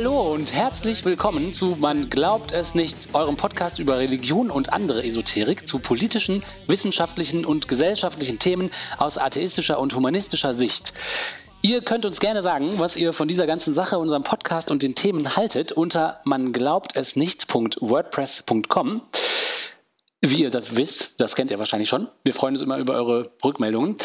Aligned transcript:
Hallo 0.00 0.32
und 0.32 0.52
herzlich 0.52 1.04
willkommen 1.04 1.52
zu 1.52 1.76
Man 1.80 2.08
glaubt 2.08 2.52
es 2.52 2.72
nicht, 2.72 3.08
eurem 3.14 3.36
Podcast 3.36 3.80
über 3.80 3.98
Religion 3.98 4.48
und 4.48 4.72
andere 4.72 5.02
Esoterik 5.02 5.66
zu 5.66 5.80
politischen, 5.80 6.44
wissenschaftlichen 6.68 7.44
und 7.44 7.66
gesellschaftlichen 7.66 8.38
Themen 8.38 8.70
aus 8.98 9.18
atheistischer 9.18 9.80
und 9.80 9.96
humanistischer 9.96 10.54
Sicht. 10.54 10.92
Ihr 11.62 11.82
könnt 11.82 12.06
uns 12.06 12.20
gerne 12.20 12.44
sagen, 12.44 12.74
was 12.78 12.96
ihr 12.96 13.12
von 13.12 13.26
dieser 13.26 13.48
ganzen 13.48 13.74
Sache, 13.74 13.98
unserem 13.98 14.22
Podcast 14.22 14.70
und 14.70 14.84
den 14.84 14.94
Themen 14.94 15.34
haltet 15.34 15.72
unter 15.72 16.20
man 16.22 16.52
glaubt 16.52 16.94
es 16.94 17.16
nicht.wordpress.com. 17.16 19.02
Wie 20.20 20.42
ihr 20.42 20.50
das 20.50 20.76
wisst, 20.76 21.20
das 21.20 21.34
kennt 21.34 21.50
ihr 21.50 21.58
wahrscheinlich 21.58 21.88
schon. 21.88 22.06
Wir 22.22 22.34
freuen 22.34 22.54
uns 22.54 22.62
immer 22.62 22.78
über 22.78 22.94
eure 22.94 23.32
Rückmeldungen. 23.44 23.96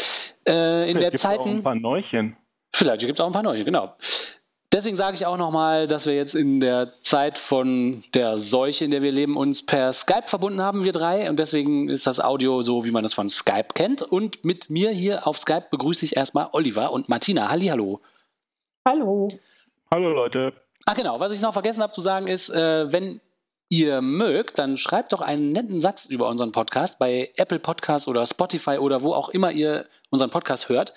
Äh, 0.44 0.90
in 0.90 0.98
der 0.98 1.12
Zeiten. 1.12 1.40
Auch 1.40 1.46
ein 1.46 1.62
paar 1.62 1.76
Neuchen. 1.76 2.36
Vielleicht 2.74 3.06
gibt 3.06 3.20
es 3.20 3.22
auch 3.22 3.28
ein 3.28 3.32
paar 3.32 3.44
Neuchen, 3.44 3.64
genau. 3.64 3.94
Deswegen 4.74 4.96
sage 4.96 5.14
ich 5.14 5.24
auch 5.24 5.36
nochmal, 5.36 5.86
dass 5.86 6.04
wir 6.04 6.16
jetzt 6.16 6.34
in 6.34 6.58
der 6.58 7.00
Zeit 7.00 7.38
von 7.38 8.02
der 8.12 8.38
Seuche, 8.38 8.84
in 8.84 8.90
der 8.90 9.02
wir 9.02 9.12
leben, 9.12 9.36
uns 9.36 9.64
per 9.64 9.92
Skype 9.92 10.26
verbunden 10.26 10.60
haben, 10.60 10.82
wir 10.82 10.90
drei. 10.90 11.30
Und 11.30 11.38
deswegen 11.38 11.88
ist 11.88 12.08
das 12.08 12.18
Audio 12.18 12.60
so, 12.62 12.84
wie 12.84 12.90
man 12.90 13.04
es 13.04 13.14
von 13.14 13.28
Skype 13.28 13.68
kennt. 13.74 14.02
Und 14.02 14.44
mit 14.44 14.70
mir 14.70 14.90
hier 14.90 15.28
auf 15.28 15.38
Skype 15.38 15.66
begrüße 15.70 16.04
ich 16.04 16.16
erstmal 16.16 16.48
Oliver 16.50 16.90
und 16.90 17.08
Martina. 17.08 17.50
Hallihallo. 17.50 18.00
Hallo. 18.84 19.28
Hallo 19.92 20.10
Leute. 20.10 20.52
Ach 20.86 20.96
genau, 20.96 21.20
was 21.20 21.32
ich 21.32 21.40
noch 21.40 21.52
vergessen 21.52 21.80
habe 21.80 21.92
zu 21.92 22.00
sagen 22.00 22.26
ist, 22.26 22.50
äh, 22.50 22.92
wenn 22.92 23.20
ihr 23.68 24.02
mögt, 24.02 24.58
dann 24.58 24.76
schreibt 24.76 25.12
doch 25.12 25.20
einen 25.20 25.52
netten 25.52 25.80
Satz 25.82 26.06
über 26.06 26.28
unseren 26.28 26.50
Podcast 26.50 26.98
bei 26.98 27.30
Apple 27.36 27.60
Podcasts 27.60 28.08
oder 28.08 28.26
Spotify 28.26 28.78
oder 28.78 29.04
wo 29.04 29.14
auch 29.14 29.28
immer 29.28 29.52
ihr 29.52 29.86
unseren 30.10 30.30
Podcast 30.30 30.68
hört. 30.68 30.94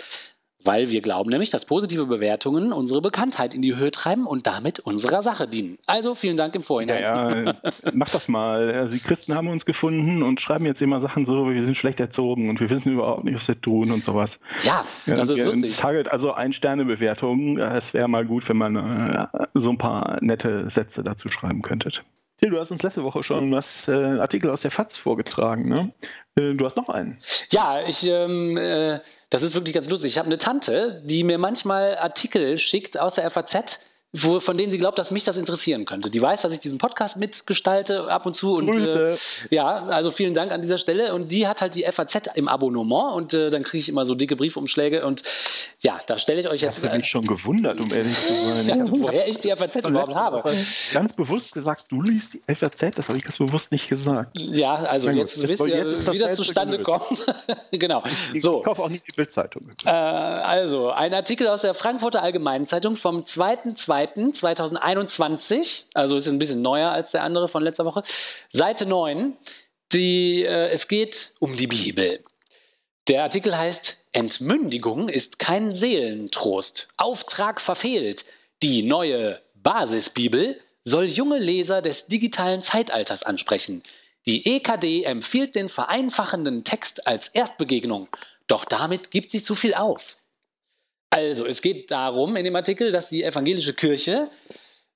Weil 0.64 0.90
wir 0.90 1.02
glauben 1.02 1.30
nämlich, 1.30 1.50
dass 1.50 1.66
positive 1.66 2.08
Bewertungen 2.08 2.74
unsere 2.74 3.02
Bekanntheit 3.02 3.54
in 3.54 3.62
die 3.62 3.76
Höhe 3.76 3.92
treiben 3.92 4.26
und 4.26 4.48
damit 4.48 4.80
unserer 4.80 5.22
Sache 5.22 5.48
dienen. 5.48 5.78
Also 5.86 6.16
vielen 6.16 6.36
Dank 6.36 6.56
im 6.56 6.64
Vorhinein. 6.64 7.02
Ja, 7.02 7.44
ja 7.44 7.56
mach 7.94 8.10
das 8.10 8.28
mal. 8.28 8.72
Also 8.72 8.96
die 8.96 9.00
Christen 9.00 9.36
haben 9.36 9.48
uns 9.48 9.66
gefunden 9.66 10.24
und 10.24 10.42
schreiben 10.42 10.66
jetzt 10.66 10.82
immer 10.82 11.00
Sachen 11.00 11.26
so, 11.26 11.50
wir 11.50 11.64
sind 11.64 11.78
schlecht 11.78 12.00
erzogen 12.00 12.50
und 12.50 12.60
wir 12.60 12.70
wissen 12.70 12.92
überhaupt 12.94 13.24
nicht, 13.24 13.36
was 13.36 13.48
wir 13.48 13.62
tun 13.62 13.92
und 13.92 14.04
sowas. 14.04 14.40
Ja, 14.64 14.84
das 15.06 15.30
ist 15.30 15.40
lustig. 15.40 15.78
Target, 15.78 16.12
also 16.12 16.34
Ein-Sterne-Bewertung. 16.34 17.58
Es 17.60 17.94
wäre 17.94 18.08
mal 18.08 18.26
gut, 18.26 18.50
wenn 18.50 18.58
man 18.58 18.76
äh, 18.76 19.28
so 19.54 19.70
ein 19.70 19.78
paar 19.78 20.18
nette 20.22 20.70
Sätze 20.70 21.04
dazu 21.04 21.30
schreiben 21.30 21.62
könntet. 21.62 22.04
Till, 22.38 22.52
du 22.52 22.60
hast 22.60 22.72
uns 22.72 22.84
letzte 22.84 23.04
Woche 23.04 23.24
schon 23.24 23.52
was 23.52 23.88
äh, 23.88 23.94
Artikel 23.94 24.52
aus 24.52 24.62
der 24.62 24.70
FAZ 24.70 24.98
vorgetragen, 24.98 25.68
ne? 25.68 25.92
Äh, 26.36 26.54
du 26.54 26.66
hast 26.66 26.78
noch 26.78 26.88
einen. 26.88 27.20
Ja, 27.50 27.82
ich, 27.88 28.06
ähm, 28.06 28.58
äh, 28.58 29.00
das 29.32 29.42
ist 29.42 29.56
wirklich 29.56 29.74
ganz 29.74 29.90
lustig. 29.90 30.12
Ich 30.12 30.18
habe 30.20 30.28
eine 30.28 30.38
Tante, 30.38 31.02
die 31.04 31.24
mir 31.24 31.40
manchmal 31.40 31.98
Artikel 31.98 32.60
schickt 32.60 33.00
aus 33.00 33.16
der 33.16 33.30
FAZ 33.32 33.80
wo, 34.14 34.40
von 34.40 34.58
denen 34.58 34.72
sie 34.72 34.78
glaubt, 34.78 34.98
dass 34.98 35.12
mich 35.12 35.26
das 35.26 35.38
interessieren 35.38 35.86
könnte. 35.86 36.10
Die 36.10 36.22
weiß, 36.22 36.42
dass 36.42 36.54
ich 36.54 36.60
diesen 36.60 36.78
Podcast 36.78 37.18
mitgestalte 37.18 38.10
ab 38.10 38.26
und 38.26 38.36
zu. 38.36 38.56
Und, 38.56 38.72
Grüße. 38.72 39.18
Äh, 39.52 39.56
ja, 39.56 39.66
also 39.66 40.12
vielen 40.12 40.34
Dank 40.34 40.54
an 40.54 40.62
dieser 40.62 40.78
Stelle. 40.78 41.14
Und 41.14 41.32
die 41.32 41.46
hat 41.46 41.62
halt 41.62 41.76
die 41.76 41.84
FAZ 41.84 42.30
im 42.36 42.48
Abonnement 42.48 43.14
und 43.16 43.34
äh, 43.34 43.50
dann 43.50 43.64
kriege 43.64 43.80
ich 43.80 43.90
immer 43.90 44.06
so 44.06 44.16
dicke 44.16 44.38
Briefumschläge. 44.38 45.06
Und 45.06 45.24
ja, 45.82 46.00
da 46.08 46.18
stelle 46.18 46.40
ich 46.40 46.48
euch 46.48 46.62
jetzt. 46.62 46.84
Hast 46.84 46.94
du 46.94 46.98
mich 46.98 47.08
schon 47.08 47.28
gewundert, 47.28 47.82
um 47.82 47.94
ehrlich 47.94 48.16
zu 48.18 48.34
sein. 48.34 48.68
ja, 48.68 48.78
woher 48.88 49.28
ich 49.28 49.40
die 49.40 49.50
FAZ 49.50 49.76
überhaupt 49.86 50.16
habe. 50.16 50.44
Ganz 50.94 51.14
bewusst 51.14 51.52
gesagt, 51.52 51.86
du 51.90 52.02
liest 52.02 52.34
die 52.34 52.56
FAZ, 52.56 52.96
das 52.96 53.10
habe 53.10 53.18
ich 53.18 53.26
ganz 53.26 53.38
bewusst 53.38 53.74
nicht 53.74 53.90
gesagt. 53.90 54.38
Ja, 54.40 54.76
also 54.76 55.10
jetzt, 55.10 55.46
wisst 55.46 55.60
ihr, 55.60 55.68
jetzt 55.68 56.12
wie 56.14 56.18
das 56.18 56.38
zustande 56.38 56.82
kommt. 56.82 57.26
genau. 57.72 58.04
Ich, 58.34 58.42
so. 58.42 58.60
ich 58.60 58.64
kaufe 58.64 58.84
auch 58.84 58.90
nicht 58.90 59.06
die 59.06 59.12
Bildzeitung. 59.12 59.70
Äh, 59.84 59.90
also, 59.90 60.92
ein 60.92 61.14
Artikel 61.14 61.48
aus 61.48 61.62
der 61.62 61.74
Frankfurter 61.74 62.24
Allgemeinen 62.24 62.68
Zeitung 62.68 62.96
vom 62.96 63.24
2.2. 63.24 63.97
2021, 64.06 65.88
also 65.94 66.16
ist 66.16 66.28
ein 66.28 66.40
bisschen 66.40 66.62
neuer 66.62 66.92
als 66.92 67.12
der 67.12 67.24
andere 67.24 67.48
von 67.48 67.64
letzter 67.64 67.86
Woche, 67.86 68.04
Seite 68.50 68.86
9. 68.86 69.38
Die, 69.94 70.44
äh, 70.44 70.70
es 70.70 70.88
geht 70.88 71.34
um 71.40 71.56
die 71.56 71.68
Bibel. 71.68 72.24
Der 73.08 73.24
Artikel 73.24 73.58
heißt 73.58 73.98
Entmündigung 74.12 75.10
ist 75.10 75.40
kein 75.40 75.76
Seelentrost. 75.76 76.90
Auftrag 76.98 77.62
verfehlt. 77.62 78.26
Die 78.64 78.84
neue 78.84 79.42
Basisbibel 79.54 80.60
soll 80.84 81.06
junge 81.06 81.38
Leser 81.38 81.82
des 81.82 82.08
digitalen 82.08 82.64
Zeitalters 82.64 83.24
ansprechen. 83.24 83.84
Die 84.26 84.56
EKD 84.56 85.04
empfiehlt 85.04 85.56
den 85.56 85.70
vereinfachenden 85.70 86.64
Text 86.64 87.08
als 87.08 87.30
Erstbegegnung, 87.30 88.10
doch 88.48 88.66
damit 88.66 89.12
gibt 89.12 89.32
sie 89.32 89.42
zu 89.42 89.56
viel 89.56 89.74
auf. 89.74 90.18
Also, 91.10 91.46
es 91.46 91.62
geht 91.62 91.90
darum 91.90 92.36
in 92.36 92.44
dem 92.44 92.56
Artikel, 92.56 92.92
dass 92.92 93.10
die 93.10 93.24
evangelische 93.24 93.74
Kirche 93.74 94.30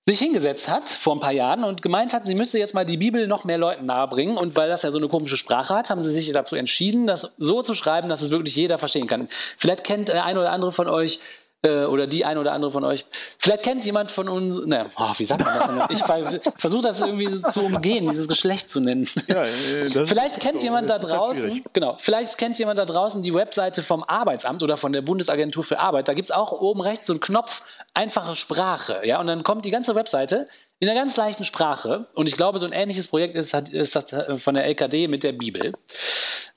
sich 0.07 0.19
hingesetzt 0.19 0.67
hat 0.67 0.89
vor 0.89 1.15
ein 1.15 1.19
paar 1.19 1.31
Jahren 1.31 1.63
und 1.63 1.81
gemeint 1.81 2.13
hat, 2.13 2.25
sie 2.25 2.33
müsste 2.33 2.57
jetzt 2.57 2.73
mal 2.73 2.85
die 2.85 2.97
Bibel 2.97 3.27
noch 3.27 3.43
mehr 3.43 3.59
Leuten 3.59 3.85
nahebringen. 3.85 4.35
Und 4.35 4.55
weil 4.55 4.67
das 4.67 4.81
ja 4.81 4.91
so 4.91 4.97
eine 4.97 5.07
komische 5.07 5.37
Sprache 5.37 5.75
hat, 5.75 5.89
haben 5.89 6.01
sie 6.01 6.11
sich 6.11 6.31
dazu 6.31 6.55
entschieden, 6.55 7.07
das 7.07 7.31
so 7.37 7.61
zu 7.61 7.75
schreiben, 7.75 8.09
dass 8.09 8.21
es 8.21 8.31
wirklich 8.31 8.55
jeder 8.55 8.79
verstehen 8.79 9.07
kann. 9.07 9.29
Vielleicht 9.57 9.83
kennt 9.83 10.09
der 10.09 10.25
eine 10.25 10.39
oder 10.39 10.51
andere 10.51 10.71
von 10.71 10.89
euch 10.89 11.19
äh, 11.63 11.85
oder 11.85 12.07
die 12.07 12.25
eine 12.25 12.39
oder 12.39 12.53
andere 12.53 12.71
von 12.71 12.83
euch. 12.83 13.05
Vielleicht 13.37 13.63
kennt 13.63 13.85
jemand 13.85 14.11
von 14.11 14.27
uns, 14.27 14.65
ne, 14.65 14.89
oh, 14.97 15.11
wie 15.17 15.25
sagt 15.25 15.43
man 15.43 15.55
das 15.55 15.67
denn? 15.67 15.97
Ich 15.97 16.51
versuche 16.57 16.81
das 16.81 17.01
irgendwie 17.01 17.41
zu 17.41 17.61
umgehen, 17.61 18.07
dieses 18.09 18.27
Geschlecht 18.27 18.71
zu 18.71 18.79
nennen. 18.79 19.07
Ja, 19.27 19.43
äh, 19.43 20.05
vielleicht 20.05 20.39
kennt 20.39 20.59
so, 20.59 20.65
jemand 20.65 20.89
da 20.89 20.95
halt 20.95 21.03
draußen, 21.03 21.63
genau, 21.73 21.97
vielleicht 21.99 22.37
kennt 22.37 22.57
jemand 22.57 22.79
da 22.79 22.85
draußen 22.85 23.21
die 23.21 23.33
Webseite 23.33 23.83
vom 23.83 24.03
Arbeitsamt 24.03 24.63
oder 24.63 24.77
von 24.77 24.91
der 24.93 25.01
Bundesagentur 25.01 25.63
für 25.63 25.79
Arbeit. 25.79 26.07
Da 26.07 26.13
gibt 26.13 26.29
es 26.29 26.35
auch 26.35 26.51
oben 26.51 26.81
rechts 26.81 27.07
so 27.07 27.13
einen 27.13 27.19
Knopf, 27.19 27.61
einfache 27.93 28.35
Sprache, 28.35 29.01
ja, 29.03 29.19
und 29.19 29.27
dann 29.27 29.43
kommt 29.43 29.65
die 29.65 29.71
ganze 29.71 29.95
Webseite 29.95 30.47
in 30.79 30.89
einer 30.89 30.99
ganz 30.99 31.15
leichten 31.15 31.45
Sprache. 31.45 32.07
Und 32.15 32.27
ich 32.27 32.35
glaube, 32.35 32.57
so 32.57 32.65
ein 32.65 32.71
ähnliches 32.71 33.07
Projekt 33.07 33.35
ist, 33.35 33.53
ist 33.53 33.95
das 33.95 34.05
von 34.41 34.55
der 34.55 34.65
LKD 34.65 35.07
mit 35.07 35.23
der 35.23 35.31
Bibel. 35.31 35.73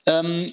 Ähm, 0.07 0.53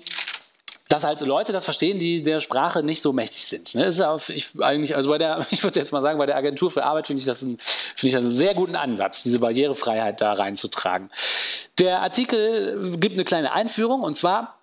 dass 0.92 1.06
halt 1.06 1.22
Leute 1.22 1.54
das 1.54 1.64
verstehen, 1.64 2.00
die 2.00 2.22
der 2.22 2.42
Sprache 2.42 2.84
nicht 2.84 3.02
so 3.02 3.14
mächtig 3.14 3.46
sind. 3.46 3.74
Ne? 3.76 3.86
ist 3.86 4.02
auch, 4.02 4.28
ich 4.28 4.50
eigentlich, 4.60 4.94
also 4.96 5.10
bei 5.10 5.18
der, 5.18 5.46
ich 5.52 5.64
würde 5.64 5.80
jetzt 5.80 5.94
mal 5.94 6.02
sagen, 6.02 6.20
bei 6.20 6.26
der 6.26 6.36
Agentur 6.36 6.70
für 6.70 6.84
Arbeit 6.84 7.08
finde 7.08 7.22
ich 7.22 7.38
finde 7.38 7.58
ich 8.02 8.14
das 8.14 8.26
einen 8.26 8.36
sehr 8.36 8.54
guten 8.54 8.76
Ansatz, 8.76 9.24
diese 9.24 9.40
Barrierefreiheit 9.40 10.20
da 10.20 10.34
reinzutragen. 10.34 11.10
Der 11.80 12.02
Artikel 12.02 12.98
gibt 12.98 13.14
eine 13.14 13.24
kleine 13.24 13.54
Einführung 13.54 14.02
und 14.02 14.18
zwar 14.18 14.60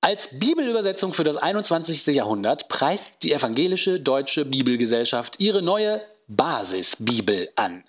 als 0.00 0.28
Bibelübersetzung 0.32 1.14
für 1.14 1.24
das 1.24 1.36
21. 1.36 2.06
Jahrhundert 2.06 2.68
preist 2.68 3.22
die 3.24 3.32
evangelische 3.32 3.98
deutsche 3.98 4.44
Bibelgesellschaft 4.44 5.40
ihre 5.40 5.62
neue 5.62 6.00
Basisbibel 6.28 7.50
an. 7.56 7.84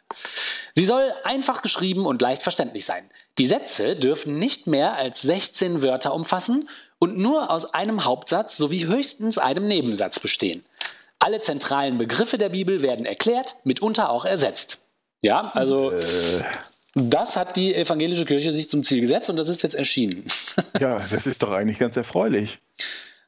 Sie 0.75 0.85
soll 0.85 1.13
einfach 1.23 1.61
geschrieben 1.61 2.05
und 2.05 2.21
leicht 2.21 2.41
verständlich 2.41 2.85
sein. 2.85 3.09
Die 3.37 3.47
Sätze 3.47 3.95
dürfen 3.95 4.37
nicht 4.37 4.67
mehr 4.67 4.93
als 4.93 5.21
16 5.21 5.81
Wörter 5.81 6.13
umfassen 6.13 6.69
und 6.99 7.17
nur 7.17 7.49
aus 7.49 7.73
einem 7.73 8.05
Hauptsatz 8.05 8.57
sowie 8.57 8.85
höchstens 8.85 9.37
einem 9.37 9.67
Nebensatz 9.67 10.19
bestehen. 10.19 10.63
Alle 11.19 11.41
zentralen 11.41 11.97
Begriffe 11.97 12.37
der 12.37 12.49
Bibel 12.49 12.81
werden 12.81 13.05
erklärt, 13.05 13.55
mitunter 13.63 14.09
auch 14.09 14.25
ersetzt. 14.25 14.81
Ja, 15.21 15.51
also 15.53 15.91
äh. 15.91 16.43
das 16.95 17.37
hat 17.37 17.55
die 17.55 17.73
evangelische 17.73 18.25
Kirche 18.25 18.51
sich 18.51 18.69
zum 18.69 18.83
Ziel 18.83 18.99
gesetzt 18.99 19.29
und 19.29 19.37
das 19.37 19.47
ist 19.47 19.63
jetzt 19.63 19.75
erschienen. 19.75 20.27
ja, 20.79 21.05
das 21.09 21.25
ist 21.25 21.41
doch 21.41 21.51
eigentlich 21.51 21.79
ganz 21.79 21.95
erfreulich. 21.95 22.59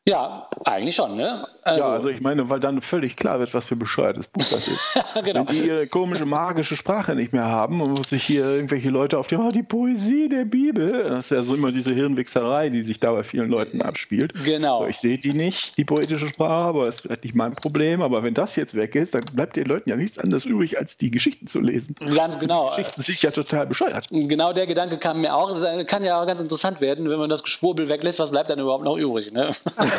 Ja, 0.08 0.48
eigentlich 0.66 0.96
schon, 0.96 1.16
ne? 1.18 1.48
Also, 1.64 1.80
ja, 1.80 1.88
also 1.88 2.10
ich 2.10 2.22
meine, 2.22 2.48
weil 2.48 2.60
dann 2.60 2.80
völlig 2.82 3.18
klar 3.18 3.40
wird, 3.40 3.56
was 3.56 3.66
für 3.66 3.76
ein 3.76 3.80
bescheuertes 3.80 4.28
Buch 4.28 4.44
das 4.44 4.68
ist. 4.68 4.80
genau. 5.24 5.48
Wenn 5.48 5.56
die 5.56 5.68
ihre 5.68 5.88
komische 5.88 6.28
magische 6.28 6.76
Sprache 6.76 7.16
nicht 7.16 7.34
mehr 7.34 7.46
haben 7.46 7.82
und 7.82 8.06
sich 8.06 8.24
hier 8.24 8.46
irgendwelche 8.46 8.90
Leute 8.90 9.18
auf 9.18 9.26
die, 9.26 9.36
oh, 9.36 9.50
die 9.50 9.64
Poesie 9.64 10.30
der 10.30 10.46
Bibel, 10.46 11.06
das 11.10 11.26
ist 11.26 11.32
ja 11.32 11.42
so 11.42 11.56
immer 11.56 11.72
diese 11.72 11.92
Hirnwichserei, 11.92 12.70
die 12.70 12.84
sich 12.84 13.00
da 13.00 13.14
bei 13.14 13.24
vielen 13.24 13.50
Leuten 13.50 13.82
abspielt. 13.82 14.36
Genau. 14.44 14.84
So, 14.84 14.88
ich 14.90 14.98
sehe 14.98 15.18
die 15.18 15.34
nicht, 15.34 15.76
die 15.76 15.86
poetische 15.86 16.28
Sprache, 16.28 16.66
aber 16.66 16.86
das 16.86 16.96
ist 16.96 17.02
vielleicht 17.02 17.24
nicht 17.24 17.36
mein 17.36 17.56
Problem. 17.56 18.04
Aber 18.04 18.22
wenn 18.22 18.36
das 18.36 18.56
jetzt 18.56 18.76
weg 18.76 18.94
ist, 18.94 19.16
dann 19.16 19.26
bleibt 19.34 19.56
den 19.56 19.66
Leuten 19.66 19.90
ja 19.90 19.96
nichts 19.96 20.20
anderes 20.20 20.46
übrig, 20.46 20.78
als 20.78 20.98
die 20.98 21.10
Geschichten 21.10 21.48
zu 21.48 21.62
lesen. 21.62 21.96
Ganz 22.14 22.38
genau. 22.38 22.70
Die 22.70 22.76
Geschichten 22.76 23.02
sind 23.02 23.24
ja 23.24 23.32
total 23.32 23.66
bescheuert. 23.66 24.08
Genau 24.12 24.54
der 24.54 24.68
Gedanke 24.68 25.00
kam 25.00 25.22
mir 25.22 25.34
auch. 25.34 25.50
Es 25.50 25.88
kann 25.88 26.04
ja 26.04 26.22
auch 26.22 26.28
ganz 26.28 26.42
interessant 26.42 26.80
werden, 26.80 27.10
wenn 27.10 27.18
man 27.18 27.32
das 27.32 27.42
Geschwurbel 27.42 27.90
weglässt, 27.90 28.20
was 28.20 28.30
bleibt 28.30 28.52
dann 28.52 28.60
überhaupt 28.60 28.84
noch 28.84 28.98
übrig, 28.98 29.34
ne? 29.34 29.50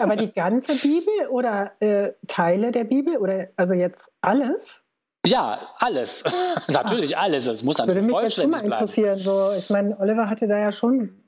Aber 0.00 0.16
die 0.16 0.32
ganze 0.32 0.74
Bibel 0.74 1.28
oder 1.30 1.72
äh, 1.80 2.12
Teile 2.26 2.72
der 2.72 2.84
Bibel 2.84 3.16
oder 3.16 3.48
also 3.56 3.74
jetzt 3.74 4.10
alles? 4.20 4.82
Ja, 5.24 5.60
alles. 5.78 6.24
Natürlich 6.68 7.16
alles. 7.16 7.46
Es 7.46 7.62
muss 7.62 7.76
dann 7.76 7.88
Würde 7.88 8.02
mich 8.02 8.14
jetzt 8.22 8.36
schon 8.36 8.50
mal 8.50 8.64
interessieren. 8.64 9.18
So, 9.18 9.52
ich 9.56 9.70
meine, 9.70 9.98
Oliver 10.00 10.28
hatte 10.28 10.48
da 10.48 10.58
ja 10.58 10.72
schon 10.72 11.22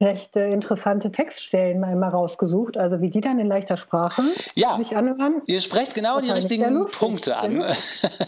recht 0.00 0.36
äh, 0.36 0.52
interessante 0.52 1.10
Textstellen 1.10 1.80
mal 1.80 2.08
rausgesucht, 2.08 2.76
also 2.76 3.00
wie 3.00 3.10
die 3.10 3.20
dann 3.20 3.38
in 3.38 3.48
leichter 3.48 3.76
Sprache 3.76 4.22
ja, 4.54 4.76
sich 4.76 4.96
anhören. 4.96 5.42
Ihr 5.46 5.60
sprecht 5.60 5.94
genau 5.94 6.20
die 6.20 6.30
richtigen 6.30 6.86
Punkte 6.86 7.36
an. 7.36 7.64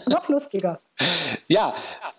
Noch 0.07 0.27
lustiger. 0.27 0.81
ja, 1.47 1.73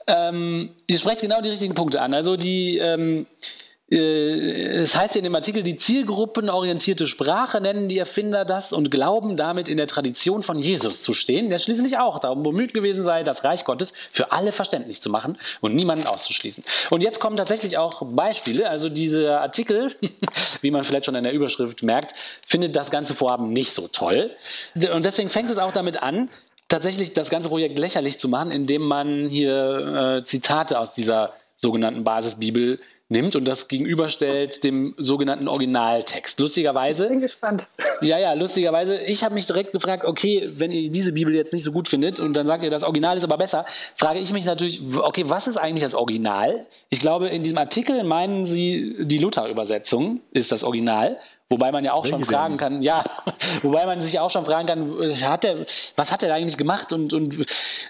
ähm, 0.06 0.70
ihr 0.86 0.98
sprecht 0.98 1.20
genau 1.20 1.40
die 1.42 1.50
richtigen 1.50 1.74
Punkte 1.74 2.00
an. 2.00 2.14
Also 2.14 2.36
die 2.36 2.78
ähm, 2.78 3.26
äh, 3.26 3.61
es 3.92 4.96
heißt 4.96 5.16
in 5.16 5.24
dem 5.24 5.34
Artikel, 5.34 5.62
die 5.62 5.76
zielgruppenorientierte 5.76 7.06
Sprache 7.06 7.60
nennen 7.60 7.88
die 7.88 7.98
Erfinder 7.98 8.44
das 8.44 8.72
und 8.72 8.90
glauben 8.90 9.36
damit 9.36 9.68
in 9.68 9.76
der 9.76 9.86
Tradition 9.86 10.42
von 10.42 10.58
Jesus 10.58 11.02
zu 11.02 11.12
stehen, 11.12 11.50
der 11.50 11.58
schließlich 11.58 11.98
auch 11.98 12.18
darum 12.18 12.42
bemüht 12.42 12.72
gewesen 12.72 13.02
sei, 13.02 13.22
das 13.22 13.44
Reich 13.44 13.64
Gottes 13.64 13.92
für 14.10 14.32
alle 14.32 14.52
verständlich 14.52 15.02
zu 15.02 15.10
machen 15.10 15.36
und 15.60 15.74
niemanden 15.74 16.06
auszuschließen. 16.06 16.64
Und 16.88 17.02
jetzt 17.02 17.20
kommen 17.20 17.36
tatsächlich 17.36 17.76
auch 17.76 18.02
Beispiele. 18.06 18.68
Also 18.70 18.88
dieser 18.88 19.42
Artikel, 19.42 19.94
wie 20.62 20.70
man 20.70 20.84
vielleicht 20.84 21.04
schon 21.04 21.14
in 21.14 21.24
der 21.24 21.34
Überschrift 21.34 21.82
merkt, 21.82 22.14
findet 22.46 22.74
das 22.74 22.90
ganze 22.90 23.14
Vorhaben 23.14 23.52
nicht 23.52 23.74
so 23.74 23.88
toll. 23.88 24.30
Und 24.74 25.04
deswegen 25.04 25.28
fängt 25.28 25.50
es 25.50 25.58
auch 25.58 25.72
damit 25.72 26.02
an, 26.02 26.30
tatsächlich 26.68 27.12
das 27.12 27.28
ganze 27.28 27.50
Projekt 27.50 27.78
lächerlich 27.78 28.18
zu 28.18 28.28
machen, 28.28 28.50
indem 28.50 28.82
man 28.82 29.28
hier 29.28 30.20
äh, 30.20 30.24
Zitate 30.24 30.78
aus 30.78 30.94
dieser 30.94 31.34
sogenannten 31.58 32.04
Basisbibel 32.04 32.80
nimmt 33.12 33.36
und 33.36 33.44
das 33.44 33.68
gegenüberstellt 33.68 34.64
dem 34.64 34.94
sogenannten 34.98 35.46
Originaltext. 35.46 36.40
Lustigerweise. 36.40 37.04
Ich 37.04 37.10
bin 37.10 37.20
gespannt. 37.20 37.68
Ja, 38.00 38.18
ja, 38.18 38.32
lustigerweise. 38.32 39.00
Ich 39.02 39.22
habe 39.22 39.34
mich 39.34 39.46
direkt 39.46 39.70
gefragt, 39.72 40.04
okay, 40.04 40.50
wenn 40.56 40.72
ihr 40.72 40.90
diese 40.90 41.12
Bibel 41.12 41.32
jetzt 41.34 41.52
nicht 41.52 41.62
so 41.62 41.70
gut 41.70 41.88
findet 41.88 42.18
und 42.18 42.34
dann 42.34 42.48
sagt 42.48 42.64
ihr, 42.64 42.70
das 42.70 42.82
Original 42.82 43.16
ist 43.16 43.24
aber 43.24 43.38
besser, 43.38 43.64
frage 43.96 44.18
ich 44.18 44.32
mich 44.32 44.44
natürlich, 44.44 44.82
okay, 44.96 45.24
was 45.28 45.46
ist 45.46 45.56
eigentlich 45.56 45.84
das 45.84 45.94
Original? 45.94 46.66
Ich 46.90 46.98
glaube, 46.98 47.28
in 47.28 47.44
diesem 47.44 47.58
Artikel 47.58 48.02
meinen 48.02 48.46
sie, 48.46 48.96
die 48.98 49.18
Luther-Übersetzung 49.18 50.20
ist 50.32 50.50
das 50.50 50.64
Original. 50.64 51.18
Wobei 51.52 51.70
man 51.70 51.84
ja 51.84 51.92
auch 51.92 52.04
Welche 52.04 52.16
schon 52.16 52.24
fragen 52.24 52.52
denn? 52.52 52.58
kann, 52.58 52.82
ja, 52.82 53.04
wobei 53.62 53.84
man 53.84 54.00
sich 54.00 54.18
auch 54.18 54.30
schon 54.30 54.46
fragen 54.46 54.66
kann, 54.66 55.20
hat 55.22 55.44
der, 55.44 55.66
was 55.96 56.10
hat 56.10 56.22
er 56.22 56.30
da 56.30 56.34
eigentlich 56.36 56.56
gemacht? 56.56 56.94
Und, 56.94 57.12
und 57.12 57.44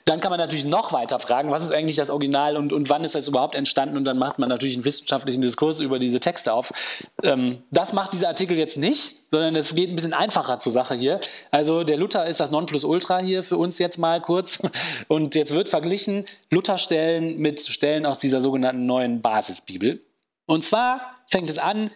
dann 0.04 0.20
kann 0.20 0.30
man 0.30 0.40
natürlich 0.40 0.64
noch 0.64 0.92
weiter 0.92 1.20
fragen, 1.20 1.52
was 1.52 1.62
ist 1.62 1.72
eigentlich 1.72 1.94
das 1.94 2.10
Original 2.10 2.56
und, 2.56 2.72
und 2.72 2.90
wann 2.90 3.04
ist 3.04 3.14
das 3.14 3.28
überhaupt 3.28 3.54
entstanden? 3.54 3.96
Und 3.96 4.04
dann 4.04 4.18
macht 4.18 4.40
man 4.40 4.48
natürlich 4.48 4.74
einen 4.74 4.84
wissenschaftlichen 4.84 5.42
Diskurs 5.42 5.78
über 5.78 6.00
diese 6.00 6.18
Texte 6.18 6.52
auf. 6.52 6.72
Ähm, 7.22 7.62
das 7.70 7.92
macht 7.92 8.14
dieser 8.14 8.26
Artikel 8.26 8.58
jetzt 8.58 8.76
nicht, 8.76 9.18
sondern 9.30 9.54
es 9.54 9.76
geht 9.76 9.90
ein 9.90 9.94
bisschen 9.94 10.12
einfacher 10.12 10.58
zur 10.58 10.72
Sache 10.72 10.96
hier. 10.96 11.20
Also 11.52 11.84
der 11.84 11.98
Luther 11.98 12.26
ist 12.26 12.40
das 12.40 12.50
Nonplusultra 12.50 13.20
hier 13.20 13.44
für 13.44 13.58
uns 13.58 13.78
jetzt 13.78 13.96
mal 13.96 14.20
kurz. 14.20 14.58
Und 15.06 15.36
jetzt 15.36 15.54
wird 15.54 15.68
verglichen 15.68 16.26
Lutherstellen 16.50 17.38
mit 17.38 17.60
Stellen 17.60 18.06
aus 18.06 18.18
dieser 18.18 18.40
sogenannten 18.40 18.86
neuen 18.86 19.22
Basisbibel. 19.22 20.00
Und 20.46 20.64
zwar 20.64 21.00
fängt 21.28 21.48
es 21.48 21.58
an 21.58 21.90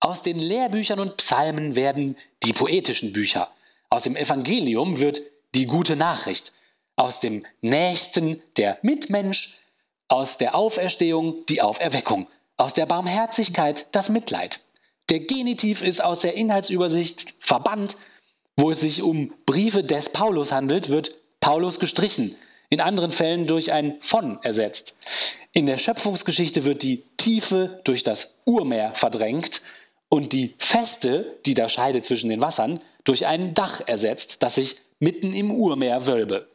aus 0.00 0.22
den 0.22 0.38
Lehrbüchern 0.38 0.98
und 0.98 1.18
Psalmen 1.18 1.76
werden 1.76 2.16
die 2.42 2.54
poetischen 2.54 3.12
Bücher. 3.12 3.50
Aus 3.90 4.04
dem 4.04 4.16
Evangelium 4.16 4.98
wird 4.98 5.20
die 5.54 5.66
gute 5.66 5.94
Nachricht. 5.94 6.52
Aus 6.96 7.20
dem 7.20 7.44
Nächsten 7.60 8.42
der 8.56 8.78
Mitmensch. 8.82 9.58
Aus 10.08 10.38
der 10.38 10.54
Auferstehung 10.54 11.44
die 11.48 11.60
Auferweckung. 11.60 12.26
Aus 12.56 12.72
der 12.72 12.86
Barmherzigkeit 12.86 13.86
das 13.92 14.08
Mitleid. 14.08 14.60
Der 15.10 15.20
Genitiv 15.20 15.82
ist 15.82 16.02
aus 16.02 16.20
der 16.20 16.34
Inhaltsübersicht 16.34 17.34
verbannt. 17.40 17.96
Wo 18.56 18.70
es 18.70 18.80
sich 18.80 19.02
um 19.02 19.32
Briefe 19.44 19.84
des 19.84 20.10
Paulus 20.10 20.50
handelt, 20.50 20.88
wird 20.88 21.14
Paulus 21.40 21.78
gestrichen, 21.78 22.36
in 22.68 22.80
anderen 22.80 23.12
Fällen 23.12 23.46
durch 23.46 23.72
ein 23.72 23.96
von 24.00 24.38
ersetzt. 24.42 24.96
In 25.52 25.66
der 25.66 25.78
Schöpfungsgeschichte 25.78 26.64
wird 26.64 26.82
die 26.82 27.02
Tiefe 27.16 27.80
durch 27.84 28.02
das 28.02 28.38
Urmeer 28.44 28.92
verdrängt 28.94 29.62
und 30.10 30.34
die 30.34 30.54
Feste, 30.58 31.38
die 31.46 31.54
da 31.54 31.70
Scheide 31.70 32.02
zwischen 32.02 32.28
den 32.28 32.42
Wassern, 32.42 32.80
durch 33.04 33.26
ein 33.26 33.54
Dach 33.54 33.80
ersetzt, 33.86 34.42
das 34.42 34.56
sich 34.56 34.76
mitten 34.98 35.32
im 35.32 35.50
Urmeer 35.50 36.06
wölbe. 36.06 36.48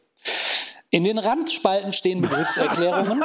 In 0.90 1.02
den 1.02 1.18
Randspalten 1.18 1.92
stehen 1.92 2.20
Begriffserklärungen. 2.20 3.24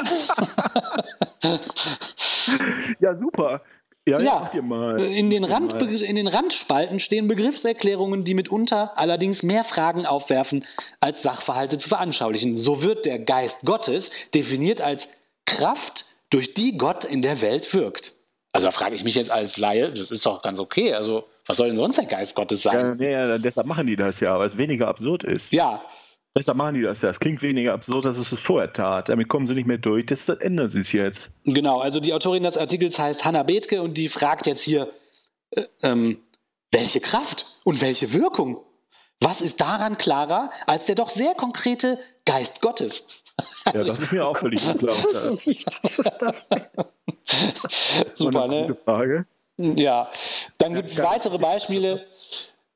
ja, 3.00 3.16
super. 3.16 3.62
Ja, 4.08 4.18
ja 4.18 4.50
in, 4.96 5.30
den 5.30 5.44
Rand, 5.44 5.74
in 5.74 6.16
den 6.16 6.26
Randspalten 6.26 6.98
stehen 6.98 7.28
Begriffserklärungen, 7.28 8.24
die 8.24 8.34
mitunter 8.34 8.98
allerdings 8.98 9.44
mehr 9.44 9.62
Fragen 9.62 10.06
aufwerfen, 10.06 10.64
als 10.98 11.22
Sachverhalte 11.22 11.78
zu 11.78 11.88
veranschaulichen. 11.88 12.58
So 12.58 12.82
wird 12.82 13.06
der 13.06 13.20
Geist 13.20 13.58
Gottes 13.64 14.10
definiert 14.34 14.80
als 14.80 15.08
Kraft, 15.46 16.04
durch 16.30 16.54
die 16.54 16.78
Gott 16.78 17.04
in 17.04 17.22
der 17.22 17.42
Welt 17.42 17.74
wirkt. 17.74 18.14
Also 18.52 18.66
da 18.66 18.70
frage 18.70 18.94
ich 18.94 19.02
mich 19.02 19.14
jetzt 19.14 19.30
als 19.30 19.56
Laie, 19.56 19.92
das 19.92 20.10
ist 20.10 20.26
doch 20.26 20.42
ganz 20.42 20.60
okay. 20.60 20.92
Also 20.92 21.24
was 21.46 21.56
soll 21.56 21.68
denn 21.68 21.76
sonst 21.76 21.96
der 21.96 22.04
Geist 22.04 22.34
Gottes 22.34 22.62
sein? 22.62 22.96
Ja, 23.00 23.26
ja, 23.26 23.38
deshalb 23.38 23.66
machen 23.66 23.86
die 23.86 23.96
das 23.96 24.20
ja, 24.20 24.38
weil 24.38 24.46
es 24.46 24.58
weniger 24.58 24.88
absurd 24.88 25.24
ist. 25.24 25.52
Ja. 25.52 25.82
Deshalb 26.36 26.56
machen 26.56 26.74
die 26.74 26.82
das 26.82 27.02
ja. 27.02 27.10
Es 27.10 27.20
klingt 27.20 27.42
weniger 27.42 27.72
absurd, 27.72 28.06
als 28.06 28.18
es 28.18 28.32
es 28.32 28.40
vorher 28.40 28.72
tat. 28.72 29.08
Damit 29.08 29.28
kommen 29.28 29.46
sie 29.46 29.54
nicht 29.54 29.66
mehr 29.66 29.78
durch. 29.78 30.06
Das, 30.06 30.26
das 30.26 30.38
ändern 30.38 30.68
sie 30.68 30.80
es 30.80 30.92
jetzt. 30.92 31.30
Genau, 31.44 31.80
also 31.80 32.00
die 32.00 32.12
Autorin 32.12 32.42
des 32.42 32.56
Artikels 32.56 32.98
heißt 32.98 33.24
Hanna 33.24 33.42
Bethke 33.42 33.82
und 33.82 33.98
die 33.98 34.08
fragt 34.08 34.46
jetzt 34.46 34.62
hier, 34.62 34.90
äh, 35.50 35.64
ähm, 35.82 36.18
welche 36.70 37.00
Kraft 37.00 37.46
und 37.64 37.80
welche 37.80 38.12
Wirkung? 38.12 38.62
Was 39.20 39.40
ist 39.40 39.60
daran 39.60 39.98
klarer 39.98 40.50
als 40.66 40.86
der 40.86 40.94
doch 40.94 41.10
sehr 41.10 41.34
konkrete 41.34 41.98
Geist 42.24 42.60
Gottes? 42.60 43.04
Ja, 43.74 43.84
das 43.84 44.00
ist 44.00 44.12
mir 44.12 44.26
auch 44.26 44.36
völlig 44.36 44.60
klar. 44.78 44.96
Super, 48.14 48.48
ne? 48.48 48.66
Gute 48.66 48.80
Frage. 48.84 49.26
Ja, 49.56 50.10
dann 50.58 50.74
gibt 50.74 50.90
es 50.90 50.98
weitere 50.98 51.38
Beispiele. 51.38 52.06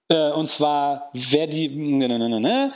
Äh, 0.08 0.30
und 0.30 0.48
zwar, 0.48 1.10
wer 1.12 1.46
die. 1.46 1.68
Ne, 1.68 2.08
ne, 2.08 2.40
ne, 2.40 2.72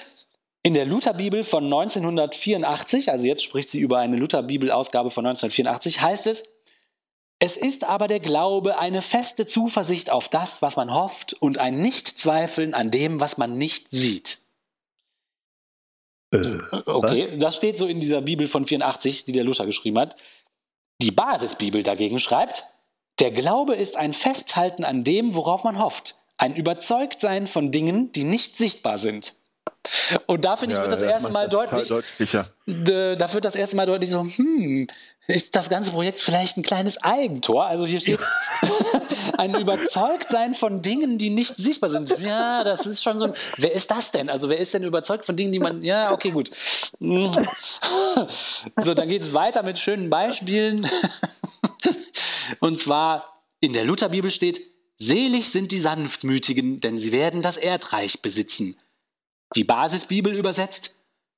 in 0.63 0.75
der 0.75 0.85
Lutherbibel 0.85 1.43
von 1.43 1.65
1984, 1.65 3.11
also 3.11 3.27
jetzt 3.27 3.43
spricht 3.43 3.71
sie 3.71 3.81
über 3.81 3.99
eine 3.99 4.17
Lutherbibel-Ausgabe 4.17 5.11
von 5.11 5.25
1984, 5.25 6.03
heißt 6.03 6.27
es, 6.27 6.43
es 7.39 7.57
ist 7.57 7.85
aber 7.85 8.07
der 8.09 8.21
Glaube 8.21 8.79
eine 8.79 9.01
feste 9.01 9.47
Zuversicht 9.47 10.11
auf 10.11 10.29
das, 10.29 10.61
was 10.61 10.77
man 10.77 10.93
hofft 10.93 11.33
und 11.33 11.57
ein 11.57 11.81
Nichtzweifeln 11.81 12.75
an 12.75 12.91
dem, 12.91 13.21
was 13.21 13.39
man 13.39 13.57
nicht 13.57 13.87
sieht. 13.91 14.41
Äh, 16.33 16.59
okay, 16.87 17.29
was? 17.33 17.39
das 17.39 17.57
steht 17.57 17.79
so 17.79 17.87
in 17.87 18.01
dieser 18.01 18.21
Bibel 18.21 18.49
von 18.49 18.67
84, 18.67 19.25
die 19.25 19.33
der 19.33 19.45
Luther 19.45 19.67
geschrieben 19.67 19.99
hat. 19.99 20.17
Die 21.03 21.11
Basisbibel 21.11 21.83
dagegen 21.83 22.19
schreibt, 22.19 22.65
der 23.19 23.31
Glaube 23.31 23.75
ist 23.75 23.97
ein 23.97 24.13
Festhalten 24.13 24.85
an 24.85 25.05
dem, 25.05 25.35
worauf 25.35 25.65
man 25.65 25.79
hofft, 25.79 26.17
ein 26.39 26.55
Überzeugtsein 26.55 27.47
von 27.47 27.71
Dingen, 27.71 28.13
die 28.13 28.25
nicht 28.25 28.57
sichtbar 28.57 28.99
sind. 28.99 29.35
Und 30.27 30.45
da 30.45 30.57
finde 30.57 30.75
ich, 30.75 30.79
ja, 30.79 30.83
wird 30.83 30.93
das, 30.93 31.01
das 31.01 31.11
erste 31.11 31.31
Mal 31.31 31.49
deutlich, 31.49 31.89
da 31.89 33.33
wird 33.33 33.45
das 33.45 33.55
erste 33.55 33.77
Mal 33.77 33.87
deutlich 33.87 34.11
so, 34.11 34.21
hm, 34.21 34.87
ist 35.27 35.55
das 35.57 35.69
ganze 35.69 35.91
Projekt 35.93 36.19
vielleicht 36.19 36.57
ein 36.57 36.63
kleines 36.63 37.03
Eigentor? 37.03 37.67
Also 37.67 37.87
hier 37.87 38.01
steht 38.01 38.21
ein 39.39 39.55
Überzeugtsein 39.55 40.55
von 40.55 40.83
Dingen, 40.83 41.19
die 41.19 41.31
nicht 41.31 41.57
sichtbar 41.57 41.91
sind. 41.91 42.19
Ja, 42.19 42.65
das 42.65 42.85
ist 42.87 43.03
schon 43.03 43.19
so 43.19 43.27
ein, 43.27 43.35
wer 43.57 43.73
ist 43.73 43.91
das 43.91 44.11
denn? 44.11 44.29
Also 44.29 44.49
wer 44.49 44.59
ist 44.59 44.75
denn 44.75 44.83
überzeugt 44.85 45.25
von 45.25 45.37
Dingen, 45.37 45.53
die 45.53 45.61
man, 45.61 45.83
ja, 45.83 46.13
okay, 46.13 46.31
gut. 46.31 46.51
So, 48.83 48.95
dann 48.95 49.09
geht 49.09 49.23
es 49.23 49.33
weiter 49.33 49.63
mit 49.63 49.79
schönen 49.79 50.11
Beispielen. 50.11 50.89
Und 52.61 52.79
zwar 52.79 53.43
in 53.61 53.73
der 53.73 53.85
Lutherbibel 53.85 54.31
steht, 54.31 54.61
selig 54.99 55.51
sind 55.51 55.73
die 55.73 55.81
Sanftmütigen, 55.81 56.81
denn 56.81 56.99
sie 56.99 57.13
werden 57.13 57.43
das 57.43 57.57
Erdreich 57.57 58.23
besitzen. 58.23 58.77
Die 59.57 59.65
Basisbibel 59.65 60.35
übersetzt, 60.35 60.95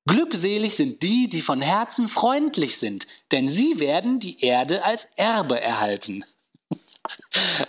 Glückselig 0.07 0.75
sind 0.75 1.03
die, 1.03 1.29
die 1.29 1.43
von 1.43 1.61
Herzen 1.61 2.09
freundlich 2.09 2.77
sind, 2.77 3.07
denn 3.31 3.49
sie 3.49 3.79
werden 3.79 4.19
die 4.19 4.45
Erde 4.45 4.85
als 4.85 5.09
Erbe 5.17 5.61
erhalten. 5.61 6.25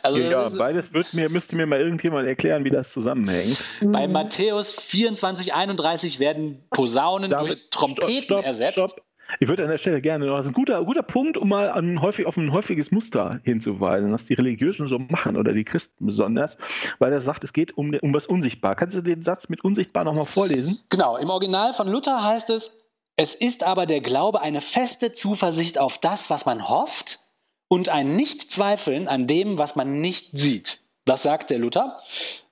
Also 0.03 0.19
ja, 0.19 0.47
beides 0.49 0.93
wird 0.93 1.13
mir, 1.13 1.27
müsste 1.27 1.55
mir 1.55 1.65
mal 1.65 1.79
irgendjemand 1.79 2.27
erklären, 2.27 2.63
wie 2.65 2.69
das 2.69 2.93
zusammenhängt. 2.93 3.57
Bei 3.81 4.07
Matthäus 4.07 4.71
24, 4.71 5.53
31 5.53 6.19
werden 6.19 6.63
Posaunen 6.69 7.31
David, 7.31 7.47
durch 7.47 7.69
Trompeten 7.71 8.11
stopp, 8.11 8.23
stopp, 8.23 8.45
ersetzt. 8.45 8.73
Stopp. 8.73 9.01
Ich 9.39 9.47
würde 9.47 9.63
an 9.63 9.69
der 9.69 9.77
Stelle 9.77 10.01
gerne 10.01 10.25
noch, 10.25 10.37
das 10.37 10.45
ist 10.45 10.51
ein 10.51 10.55
guter, 10.55 10.83
guter 10.83 11.03
Punkt, 11.03 11.37
um 11.37 11.49
mal 11.49 11.69
an 11.69 12.01
häufig, 12.01 12.25
auf 12.25 12.37
ein 12.37 12.51
häufiges 12.51 12.91
Muster 12.91 13.39
hinzuweisen, 13.43 14.11
was 14.11 14.25
die 14.25 14.33
Religiösen 14.33 14.87
so 14.87 14.99
machen 14.99 15.37
oder 15.37 15.53
die 15.53 15.63
Christen 15.63 16.05
besonders, 16.05 16.57
weil 16.99 17.11
er 17.11 17.19
sagt, 17.19 17.43
es 17.43 17.53
geht 17.53 17.77
um, 17.77 17.93
um 18.01 18.13
was 18.13 18.27
unsichtbar. 18.27 18.75
Kannst 18.75 18.95
du 18.95 19.01
den 19.01 19.23
Satz 19.23 19.49
mit 19.49 19.63
unsichtbar 19.63 20.03
nochmal 20.03 20.25
vorlesen? 20.25 20.79
Genau, 20.89 21.17
im 21.17 21.29
Original 21.29 21.73
von 21.73 21.87
Luther 21.87 22.23
heißt 22.23 22.49
es, 22.49 22.71
es 23.15 23.35
ist 23.35 23.63
aber 23.63 23.85
der 23.85 24.01
Glaube 24.01 24.41
eine 24.41 24.61
feste 24.61 25.13
Zuversicht 25.13 25.77
auf 25.77 25.97
das, 25.97 26.29
was 26.29 26.45
man 26.45 26.67
hofft 26.67 27.19
und 27.67 27.89
ein 27.89 28.15
Nichtzweifeln 28.15 29.07
an 29.07 29.27
dem, 29.27 29.57
was 29.57 29.75
man 29.75 30.01
nicht 30.01 30.37
sieht. 30.37 30.81
Das 31.05 31.23
sagt 31.23 31.49
der 31.49 31.59
Luther. 31.59 31.99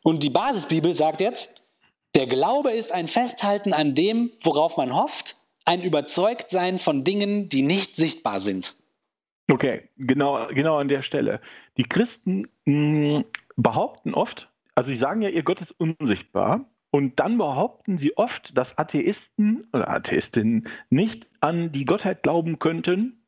Und 0.03 0.23
die 0.23 0.29
Basisbibel 0.29 0.93
sagt 0.93 1.21
jetzt, 1.21 1.49
der 2.15 2.27
Glaube 2.27 2.71
ist 2.71 2.91
ein 2.91 3.07
Festhalten 3.07 3.73
an 3.73 3.95
dem, 3.95 4.31
worauf 4.43 4.77
man 4.77 4.93
hofft 4.93 5.37
ein 5.65 5.81
Überzeugtsein 5.81 6.79
von 6.79 7.03
Dingen, 7.03 7.49
die 7.49 7.61
nicht 7.61 7.95
sichtbar 7.95 8.39
sind. 8.39 8.75
Okay, 9.49 9.89
genau, 9.97 10.47
genau 10.47 10.77
an 10.77 10.87
der 10.87 11.01
Stelle. 11.01 11.41
Die 11.77 11.83
Christen 11.83 12.47
mh, 12.65 13.17
hm, 13.19 13.25
behaupten 13.57 14.13
oft, 14.13 14.49
also 14.75 14.89
sie 14.89 14.97
sagen 14.97 15.21
ja, 15.21 15.29
ihr 15.29 15.43
Gott 15.43 15.61
ist 15.61 15.71
unsichtbar. 15.71 16.65
Und 16.93 17.21
dann 17.21 17.37
behaupten 17.37 17.97
sie 17.97 18.17
oft, 18.17 18.57
dass 18.57 18.77
Atheisten 18.77 19.67
oder 19.71 19.89
Atheistinnen 19.89 20.67
nicht 20.89 21.29
an 21.39 21.71
die 21.71 21.85
Gottheit 21.85 22.21
glauben 22.21 22.59
könnten, 22.59 23.25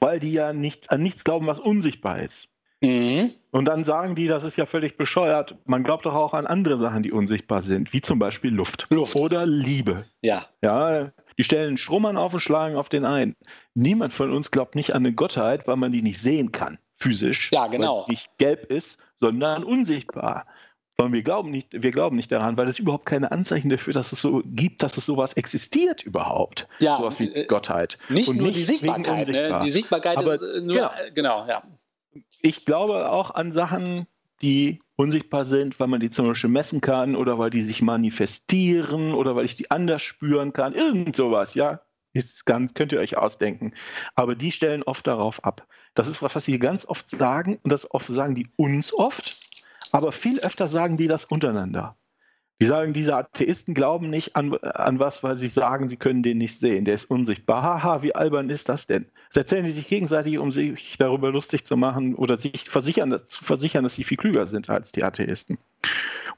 weil 0.00 0.20
die 0.20 0.32
ja 0.32 0.52
nicht, 0.52 0.90
an 0.90 1.02
nichts 1.02 1.24
glauben, 1.24 1.46
was 1.46 1.58
unsichtbar 1.58 2.22
ist. 2.22 2.50
Mhm. 2.80 3.32
Und 3.50 3.64
dann 3.64 3.84
sagen 3.84 4.14
die, 4.14 4.26
das 4.26 4.44
ist 4.44 4.56
ja 4.56 4.66
völlig 4.66 4.96
bescheuert. 4.96 5.56
Man 5.64 5.82
glaubt 5.82 6.04
doch 6.04 6.14
auch 6.14 6.34
an 6.34 6.46
andere 6.46 6.76
Sachen, 6.76 7.02
die 7.02 7.12
unsichtbar 7.12 7.62
sind, 7.62 7.92
wie 7.92 8.02
zum 8.02 8.18
Beispiel 8.18 8.52
Luft, 8.52 8.86
Luft. 8.90 9.16
oder 9.16 9.46
Liebe. 9.46 10.04
Ja. 10.20 10.46
Ja, 10.62 11.10
die 11.38 11.44
stellen 11.44 11.76
Strohmann 11.76 12.16
auf 12.16 12.34
und 12.34 12.40
schlagen 12.40 12.76
auf 12.76 12.88
den 12.88 13.04
ein. 13.04 13.34
Niemand 13.74 14.12
von 14.12 14.32
uns 14.32 14.50
glaubt 14.50 14.74
nicht 14.74 14.94
an 14.94 15.06
eine 15.06 15.14
Gottheit, 15.14 15.66
weil 15.66 15.76
man 15.76 15.92
die 15.92 16.02
nicht 16.02 16.20
sehen 16.20 16.52
kann, 16.52 16.78
physisch. 16.96 17.50
Ja, 17.52 17.66
genau. 17.66 18.00
Weil 18.00 18.04
sie 18.06 18.12
nicht 18.12 18.38
gelb 18.38 18.70
ist, 18.70 18.98
sondern 19.16 19.64
unsichtbar. 19.64 20.46
Sondern 20.98 21.12
wir 21.12 21.22
glauben 21.22 21.50
nicht, 21.50 21.82
wir 21.82 21.90
glauben 21.90 22.16
nicht 22.16 22.32
daran, 22.32 22.56
weil 22.56 22.68
es 22.68 22.78
überhaupt 22.78 23.04
keine 23.04 23.30
Anzeichen 23.30 23.68
dafür, 23.68 23.92
dass 23.92 24.12
es 24.12 24.22
so 24.22 24.42
gibt, 24.46 24.82
dass 24.82 24.96
es 24.96 25.04
sowas 25.04 25.34
existiert 25.34 26.02
überhaupt. 26.02 26.68
Ja, 26.78 26.96
sowas 26.96 27.20
wie 27.20 27.34
äh, 27.34 27.46
Gottheit. 27.46 27.98
Nicht 28.08 28.28
Und 28.28 28.38
nur 28.38 28.50
die 28.50 28.62
Sichtbarkeit. 28.64 29.28
Ne? 29.28 29.60
Die 29.62 29.70
Sichtbarkeit 29.70 30.16
Aber 30.16 30.36
ist 30.36 30.42
äh, 30.42 30.60
nur, 30.60 30.74
genau. 30.74 30.88
äh, 30.88 31.10
genau, 31.12 31.46
ja. 31.46 31.62
Ich 32.40 32.64
glaube 32.64 33.10
auch 33.10 33.30
an 33.32 33.52
Sachen, 33.52 34.06
die 34.42 34.80
unsichtbar 34.96 35.44
sind, 35.44 35.78
weil 35.80 35.88
man 35.88 36.00
die 36.00 36.10
zum 36.10 36.26
Beispiel 36.26 36.50
messen 36.50 36.80
kann 36.80 37.16
oder 37.16 37.38
weil 37.38 37.50
die 37.50 37.62
sich 37.62 37.82
manifestieren 37.82 39.14
oder 39.14 39.36
weil 39.36 39.46
ich 39.46 39.54
die 39.54 39.70
anders 39.70 40.02
spüren 40.02 40.52
kann. 40.52 40.74
Irgend 40.74 41.16
sowas, 41.16 41.54
ja. 41.54 41.80
Ist 42.12 42.46
ganz, 42.46 42.72
könnt 42.72 42.92
ihr 42.92 43.00
euch 43.00 43.18
ausdenken. 43.18 43.74
Aber 44.14 44.34
die 44.34 44.50
stellen 44.50 44.82
oft 44.82 45.06
darauf 45.06 45.44
ab. 45.44 45.66
Das 45.94 46.08
ist 46.08 46.22
was, 46.22 46.34
was 46.34 46.44
sie 46.46 46.58
ganz 46.58 46.86
oft 46.86 47.10
sagen 47.10 47.58
und 47.62 47.70
das 47.70 47.90
oft 47.90 48.06
sagen 48.06 48.34
die 48.34 48.48
uns 48.56 48.94
oft, 48.94 49.38
aber 49.92 50.12
viel 50.12 50.40
öfter 50.40 50.66
sagen 50.66 50.96
die 50.96 51.08
das 51.08 51.26
untereinander. 51.26 51.96
Die 52.60 52.66
sagen, 52.66 52.94
diese 52.94 53.14
Atheisten 53.14 53.74
glauben 53.74 54.08
nicht 54.08 54.34
an, 54.34 54.54
an 54.54 54.98
was, 54.98 55.22
weil 55.22 55.36
sie 55.36 55.48
sagen, 55.48 55.90
sie 55.90 55.98
können 55.98 56.22
den 56.22 56.38
nicht 56.38 56.58
sehen. 56.58 56.86
Der 56.86 56.94
ist 56.94 57.10
unsichtbar. 57.10 57.62
Haha, 57.62 58.02
wie 58.02 58.14
albern 58.14 58.48
ist 58.48 58.70
das 58.70 58.86
denn? 58.86 59.06
Das 59.28 59.36
erzählen 59.36 59.64
die 59.64 59.72
sich 59.72 59.88
gegenseitig, 59.88 60.38
um 60.38 60.50
sich 60.50 60.96
darüber 60.96 61.30
lustig 61.30 61.66
zu 61.66 61.76
machen 61.76 62.14
oder 62.14 62.38
sich 62.38 62.70
versichern, 62.70 63.20
zu 63.26 63.44
versichern, 63.44 63.84
dass 63.84 63.94
sie 63.94 64.04
viel 64.04 64.16
klüger 64.16 64.46
sind 64.46 64.70
als 64.70 64.92
die 64.92 65.04
Atheisten. 65.04 65.58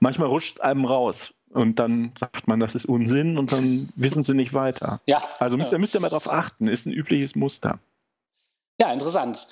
Manchmal 0.01 0.29
rutscht 0.29 0.57
es 0.57 0.61
einem 0.61 0.85
raus 0.85 1.35
und 1.51 1.79
dann 1.79 2.13
sagt 2.19 2.49
man, 2.49 2.59
das 2.59 2.75
ist 2.75 2.87
Unsinn 2.87 3.39
und 3.39 3.53
dann 3.53 3.93
wissen 3.95 4.25
sie 4.25 4.35
nicht 4.35 4.55
weiter. 4.55 5.01
Ja. 5.07 5.23
Also 5.39 5.57
müsst 5.57 5.73
ihr, 5.73 5.79
müsst 5.79 5.95
ihr 5.95 6.01
mal 6.01 6.09
darauf 6.09 6.31
achten, 6.31 6.67
ist 6.67 6.87
ein 6.87 6.93
übliches 6.93 7.37
Muster. 7.37 7.79
Ja, 8.81 8.93
interessant. 8.93 9.47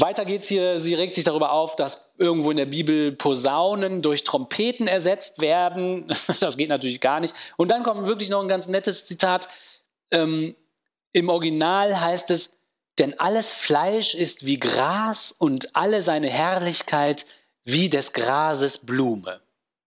Weiter 0.00 0.24
geht's 0.24 0.48
hier, 0.48 0.78
sie 0.78 0.94
regt 0.94 1.14
sich 1.14 1.24
darüber 1.24 1.50
auf, 1.50 1.74
dass 1.74 2.02
irgendwo 2.18 2.50
in 2.52 2.56
der 2.56 2.66
Bibel 2.66 3.12
Posaunen 3.12 4.00
durch 4.00 4.22
Trompeten 4.22 4.86
ersetzt 4.86 5.40
werden. 5.40 6.12
Das 6.40 6.56
geht 6.56 6.68
natürlich 6.68 7.00
gar 7.00 7.20
nicht. 7.20 7.34
Und 7.56 7.68
dann 7.68 7.82
kommt 7.82 8.06
wirklich 8.06 8.28
noch 8.28 8.40
ein 8.40 8.48
ganz 8.48 8.68
nettes 8.68 9.06
Zitat. 9.06 9.48
Ähm, 10.10 10.54
Im 11.12 11.28
Original 11.28 12.00
heißt 12.00 12.30
es, 12.30 12.50
denn 12.98 13.18
alles 13.18 13.50
Fleisch 13.50 14.14
ist 14.14 14.46
wie 14.46 14.58
Gras 14.58 15.34
und 15.36 15.74
alle 15.74 16.02
seine 16.02 16.30
Herrlichkeit 16.30 17.26
wie 17.64 17.88
des 17.88 18.12
Grases 18.12 18.78
Blume. 18.78 19.40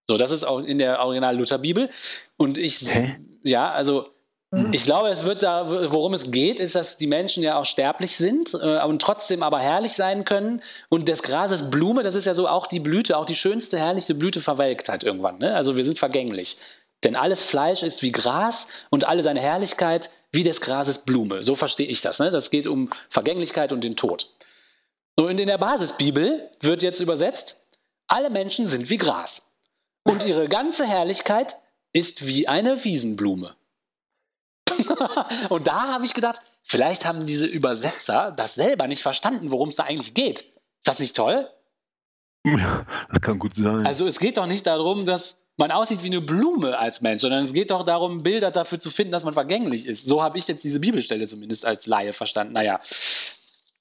So, 0.08 0.18
das 0.18 0.32
ist 0.32 0.44
auch 0.44 0.60
in 0.60 0.78
der 0.78 1.00
Original 1.00 1.38
Luther 1.38 1.58
Bibel. 1.58 1.90
Und 2.38 2.58
ich, 2.58 2.82
Hä? 2.82 3.16
ja, 3.44 3.70
also 3.70 4.10
ich 4.74 4.84
glaube, 4.84 5.08
es 5.10 5.24
wird 5.24 5.44
da, 5.44 5.92
worum 5.92 6.14
es 6.14 6.30
geht, 6.30 6.60
ist, 6.60 6.76
dass 6.76 6.98
die 6.98 7.08
Menschen 7.08 7.42
ja 7.42 7.58
auch 7.58 7.64
sterblich 7.64 8.18
sind 8.18 8.54
äh, 8.54 8.84
und 8.84 9.02
trotzdem 9.02 9.44
aber 9.44 9.60
herrlich 9.60 9.94
sein 9.94 10.26
können. 10.26 10.62
Und 10.90 11.08
des 11.08 11.24
Grases 11.24 11.70
Blume, 11.70 12.04
das 12.04 12.16
ist 12.16 12.26
ja 12.26 12.36
so 12.36 12.50
auch 12.50 12.68
die 12.68 12.82
Blüte, 12.82 13.18
auch 13.18 13.26
die 13.26 13.36
schönste, 13.36 13.80
herrlichste 13.80 14.14
Blüte 14.14 14.42
verwelkt 14.42 14.90
halt 14.90 15.04
irgendwann. 15.04 15.38
Ne? 15.38 15.56
Also 15.56 15.78
wir 15.78 15.86
sind 15.86 16.00
vergänglich. 16.00 16.58
Denn 17.06 17.16
alles 17.16 17.42
Fleisch 17.42 17.82
ist 17.82 18.02
wie 18.02 18.12
Gras 18.12 18.68
und 18.90 19.08
alle 19.08 19.24
seine 19.24 19.40
Herrlichkeit 19.40 20.12
wie 20.34 20.44
des 20.44 20.60
Grases 20.60 21.00
Blume. 21.00 21.44
So 21.44 21.56
verstehe 21.56 21.88
ich 21.88 22.02
das. 22.02 22.20
Ne? 22.20 22.30
Das 22.30 22.52
geht 22.52 22.68
um 22.68 22.90
Vergänglichkeit 23.10 23.72
und 23.72 23.86
den 23.86 23.96
Tod. 23.96 24.34
Und 25.16 25.40
in 25.40 25.48
der 25.48 25.58
Basisbibel 25.58 26.50
wird 26.60 26.84
jetzt 26.84 27.00
übersetzt, 27.00 27.62
alle 28.08 28.30
Menschen 28.30 28.68
sind 28.68 28.90
wie 28.90 28.98
Gras. 28.98 29.44
Und 30.04 30.26
ihre 30.26 30.50
ganze 30.50 30.86
Herrlichkeit 30.86 31.58
ist 31.94 32.28
wie 32.28 32.50
eine 32.50 32.84
Wiesenblume. 32.84 33.56
und 35.50 35.68
da 35.68 35.88
habe 35.94 36.06
ich 36.06 36.14
gedacht, 36.14 36.42
vielleicht 36.64 37.06
haben 37.06 37.26
diese 37.26 37.46
Übersetzer 37.46 38.32
das 38.36 38.56
selber 38.56 38.88
nicht 38.88 39.02
verstanden, 39.02 39.52
worum 39.52 39.70
es 39.70 39.76
da 39.76 39.84
eigentlich 39.84 40.14
geht. 40.14 40.42
Ist 40.42 40.88
das 40.88 41.00
nicht 41.00 41.16
toll? 41.16 41.48
Das 42.44 43.22
kann 43.22 43.40
gut 43.40 43.56
sein. 43.56 43.86
Also 43.86 44.08
es 44.08 44.20
geht 44.20 44.38
doch 44.38 44.48
nicht 44.48 44.66
darum, 44.66 45.06
dass 45.06 45.38
man 45.58 45.70
aussieht 45.72 46.02
wie 46.02 46.08
eine 46.08 46.22
Blume 46.22 46.78
als 46.80 47.02
Mensch, 47.02 47.22
sondern 47.22 47.46
es 47.46 47.54
geht 47.54 47.70
doch 47.70 47.84
darum, 47.84 48.24
Bilder 48.24 48.50
dafür 48.50 48.80
zu 48.80 48.90
finden, 48.90 49.12
dass 49.12 49.24
man 49.24 49.36
vergänglich 49.36 49.86
ist. 49.86 50.08
So 50.08 50.24
habe 50.24 50.40
ich 50.40 50.48
jetzt 50.48 50.64
diese 50.64 50.80
Bibelstelle 50.80 51.28
zumindest 51.28 51.66
als 51.66 51.86
Laie 51.86 52.14
verstanden. 52.14 52.54
Naja, 52.54 52.80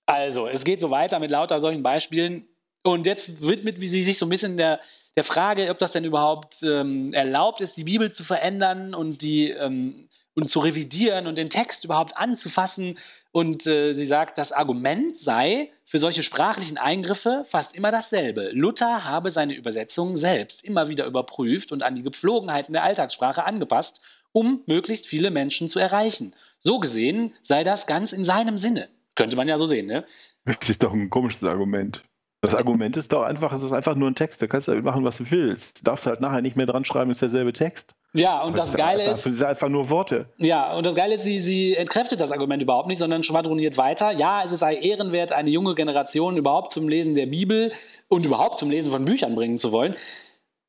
also 0.05 0.47
es 0.47 0.65
geht 0.65 0.83
so 0.83 0.91
weiter 0.91 1.19
mit 1.21 1.31
lauter 1.31 1.59
solchen 1.59 1.83
Beispielen. 1.83 2.47
Und 2.83 3.07
jetzt 3.07 3.43
widmet 3.43 3.77
sie 3.79 4.03
sich 4.03 4.19
so 4.19 4.27
ein 4.27 4.31
bisschen 4.31 4.59
der, 4.59 4.81
der 5.17 5.25
Frage, 5.25 5.71
ob 5.71 5.79
das 5.79 5.93
denn 5.93 6.05
überhaupt 6.05 6.63
ähm, 6.63 7.15
erlaubt 7.15 7.63
ist, 7.63 7.79
die 7.79 7.85
Bibel 7.85 8.13
zu 8.13 8.25
verändern 8.25 8.95
und 8.95 9.23
die 9.23 9.49
ähm, 9.49 10.10
und 10.41 10.49
zu 10.49 10.61
revidieren 10.61 11.27
und 11.27 11.37
den 11.37 11.51
Text 11.51 11.85
überhaupt 11.85 12.17
anzufassen. 12.17 12.99
Und 13.33 13.67
äh, 13.67 13.93
sie 13.93 14.07
sagt, 14.07 14.39
das 14.39 14.53
Argument 14.53 15.17
sei 15.19 15.71
für 15.85 15.99
solche 15.99 16.23
sprachlichen 16.23 16.79
Eingriffe 16.79 17.45
fast 17.49 17.75
immer 17.75 17.91
dasselbe. 17.91 18.51
Luther 18.53 19.05
habe 19.05 19.31
seine 19.31 19.55
Übersetzungen 19.55 20.17
selbst 20.17 20.65
immer 20.65 20.89
wieder 20.89 21.07
überprüft 21.07 21.73
und 21.73 21.83
an 21.83 21.97
die 21.97 22.03
Gepflogenheiten 22.03 22.73
der 22.73 22.85
Alltagssprache 22.85 23.45
angepasst, 23.45 24.01
um 24.33 24.63
möglichst 24.67 25.07
viele 25.07 25.31
Menschen 25.31 25.69
zu 25.69 25.79
erreichen. 25.79 26.35
So 26.59 26.79
gesehen 26.79 27.35
sei 27.43 27.65
das 27.65 27.87
ganz 27.87 28.13
in 28.13 28.25
seinem 28.25 28.59
Sinne. 28.59 28.89
Könnte 29.17 29.37
man 29.37 29.49
ja 29.49 29.59
so 29.59 29.67
sehen, 29.67 29.87
ne? 29.87 30.05
Das 30.45 30.69
ist 30.69 30.83
doch 30.83 30.93
ein 30.93 31.11
komisches 31.11 31.45
Argument. 31.45 32.03
Das 32.43 32.55
Argument 32.55 32.97
ist 32.97 33.13
doch 33.13 33.23
einfach, 33.23 33.53
es 33.53 33.63
ist 33.63 33.73
einfach 33.73 33.95
nur 33.97 34.09
ein 34.09 34.15
Text. 34.15 34.41
Da 34.41 34.47
kannst 34.47 34.69
du 34.69 34.75
machen, 34.77 35.05
was 35.05 35.19
du 35.19 35.31
willst. 35.31 35.81
Du 35.81 35.85
darfst 35.85 36.07
halt 36.07 36.21
nachher 36.21 36.41
nicht 36.41 36.57
mehr 36.57 36.67
dran 36.67 36.85
schreiben, 36.85 37.11
ist 37.11 37.21
derselbe 37.21 37.53
Text. 37.53 37.95
Ja, 38.13 38.43
und 38.43 38.59
das, 38.59 38.71
ist 38.71 38.77
Geile 38.77 39.03
ist, 39.05 39.11
Das 39.11 39.23
sind 39.23 39.43
einfach 39.43 39.69
nur 39.69 39.89
Worte. 39.89 40.27
Ja, 40.39 40.75
und 40.75 40.85
das 40.85 40.95
Geile 40.97 41.15
ist, 41.15 41.25
sie, 41.25 41.39
sie 41.39 41.77
entkräftet 41.77 42.21
das 42.21 42.33
Argument 42.33 42.63
überhaupt 42.63 42.89
nicht, 42.89 42.99
sondern 42.99 43.23
schwadroniert 43.23 43.77
weiter. 43.77 44.11
Ja, 44.11 44.43
es 44.45 44.51
sei 44.51 44.75
ehrenwert, 44.77 45.31
eine 45.33 45.51
junge 45.51 45.75
Generation 45.77 46.37
überhaupt 46.37 46.73
zum 46.73 46.89
Lesen 46.89 47.15
der 47.15 47.27
Bibel 47.27 47.73
und 48.09 48.27
überhaupt 48.27 48.59
zum 48.59 48.71
Lesen 48.71 48.91
von 48.91 49.05
Büchern 49.05 49.35
bringen 49.37 49.59
zu 49.59 49.71
wollen. 49.71 49.95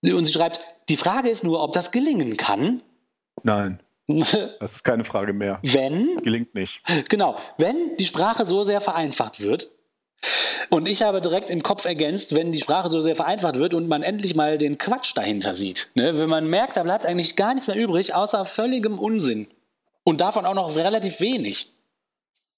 Und 0.04 0.26
sie 0.26 0.34
schreibt, 0.34 0.60
die 0.90 0.98
Frage 0.98 1.30
ist 1.30 1.44
nur, 1.44 1.64
ob 1.64 1.74
das 1.74 1.92
gelingen 1.92 2.38
kann. 2.38 2.82
Nein, 3.44 3.80
das 4.08 4.34
ist 4.74 4.84
keine 4.84 5.04
Frage 5.04 5.34
mehr. 5.34 5.60
Wenn, 5.64 6.18
Gelingt 6.24 6.54
nicht. 6.54 6.82
genau, 7.10 7.38
wenn 7.58 7.98
die 7.98 8.06
Sprache 8.06 8.46
so 8.46 8.64
sehr 8.64 8.82
vereinfacht 8.82 9.40
wird. 9.40 9.72
Und 10.74 10.88
ich 10.88 11.02
habe 11.02 11.20
direkt 11.20 11.50
im 11.50 11.64
Kopf 11.64 11.84
ergänzt, 11.84 12.34
wenn 12.34 12.54
die 12.54 12.62
Sprache 12.62 12.90
so 12.90 13.02
sehr 13.02 13.18
vereinfacht 13.18 13.58
wird 13.58 13.74
und 13.74 13.90
man 13.90 14.04
endlich 14.04 14.36
mal 14.36 14.58
den 14.58 14.78
Quatsch 14.78 15.12
dahinter 15.16 15.54
sieht. 15.54 15.92
Ne? 15.96 16.18
Wenn 16.18 16.30
man 16.30 16.48
merkt, 16.48 16.78
da 16.78 16.84
bleibt 16.84 17.06
eigentlich 17.06 17.36
gar 17.36 17.54
nichts 17.54 17.68
mehr 17.68 17.76
übrig, 17.76 18.16
außer 18.16 18.46
völligem 18.46 18.98
Unsinn. 18.98 19.48
Und 20.06 20.22
davon 20.22 20.46
auch 20.46 20.54
noch 20.54 20.76
relativ 20.76 21.20
wenig. 21.20 21.74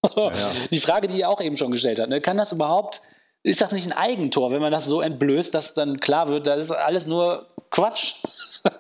ja. 0.16 0.32
Die 0.70 0.80
Frage, 0.80 1.08
die 1.08 1.18
ihr 1.18 1.30
auch 1.30 1.42
eben 1.42 1.58
schon 1.58 1.72
gestellt 1.72 2.00
habt, 2.00 2.10
ne? 2.10 2.22
kann 2.22 2.38
das 2.38 2.52
überhaupt, 2.52 3.02
ist 3.42 3.62
das 3.62 3.72
nicht 3.72 3.88
ein 3.88 3.98
Eigentor, 3.98 4.52
wenn 4.52 4.62
man 4.62 4.72
das 4.72 4.86
so 4.86 5.02
entblößt, 5.02 5.54
dass 5.54 5.74
dann 5.74 6.00
klar 6.00 6.28
wird, 6.28 6.46
das 6.46 6.66
ist 6.66 6.72
alles 6.72 7.08
nur 7.08 7.48
Quatsch? 7.72 8.16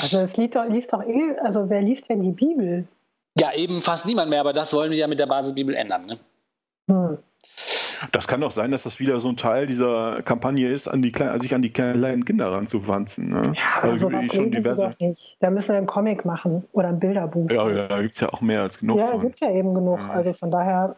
Also 0.00 0.20
es 0.20 0.36
liest 0.36 0.54
doch, 0.54 0.64
liest 0.68 0.92
doch 0.92 1.02
eh, 1.02 1.36
also 1.42 1.68
wer 1.68 1.82
liest 1.82 2.08
denn 2.08 2.22
die 2.22 2.30
Bibel? 2.30 2.86
ja, 3.40 3.52
eben 3.54 3.82
fast 3.82 4.06
niemand 4.06 4.30
mehr, 4.30 4.40
aber 4.40 4.52
das 4.52 4.72
wollen 4.72 4.90
wir 4.90 4.98
ja 4.98 5.06
mit 5.06 5.18
der 5.18 5.26
Basisbibel 5.26 5.74
ändern. 5.74 6.06
Ne? 6.06 6.18
Hm. 6.88 7.18
Das 8.12 8.28
kann 8.28 8.40
doch 8.40 8.50
sein, 8.50 8.70
dass 8.70 8.84
das 8.84 8.98
wieder 8.98 9.20
so 9.20 9.28
ein 9.28 9.36
Teil 9.36 9.66
dieser 9.66 10.22
Kampagne 10.22 10.68
ist, 10.68 10.88
an 10.88 11.02
die 11.02 11.12
Kleinen, 11.12 11.40
sich 11.40 11.54
an 11.54 11.62
die 11.62 11.70
kleinen 11.70 12.24
Kinder 12.24 12.52
ranzuwanzen. 12.52 13.30
Ne? 13.30 13.52
Ja, 13.56 13.82
aber 13.82 13.98
sowas 13.98 14.26
schon 14.34 14.50
diverse. 14.50 14.82
doch 14.82 14.98
nicht. 15.00 15.36
Da 15.40 15.50
müssen 15.50 15.68
wir 15.70 15.76
einen 15.78 15.86
Comic 15.86 16.24
machen 16.24 16.64
oder 16.72 16.88
ein 16.88 17.00
Bilderbuch. 17.00 17.50
Ja, 17.50 17.68
ja, 17.70 17.88
da 17.88 18.00
gibt 18.02 18.14
es 18.14 18.20
ja 18.20 18.28
auch 18.28 18.40
mehr 18.40 18.62
als 18.62 18.78
genug 18.78 18.98
Ja, 18.98 19.08
von. 19.08 19.20
gibt 19.20 19.40
ja 19.40 19.50
eben 19.50 19.74
genug. 19.74 19.98
Ja. 19.98 20.10
Also 20.10 20.32
von 20.32 20.50
daher, 20.50 20.96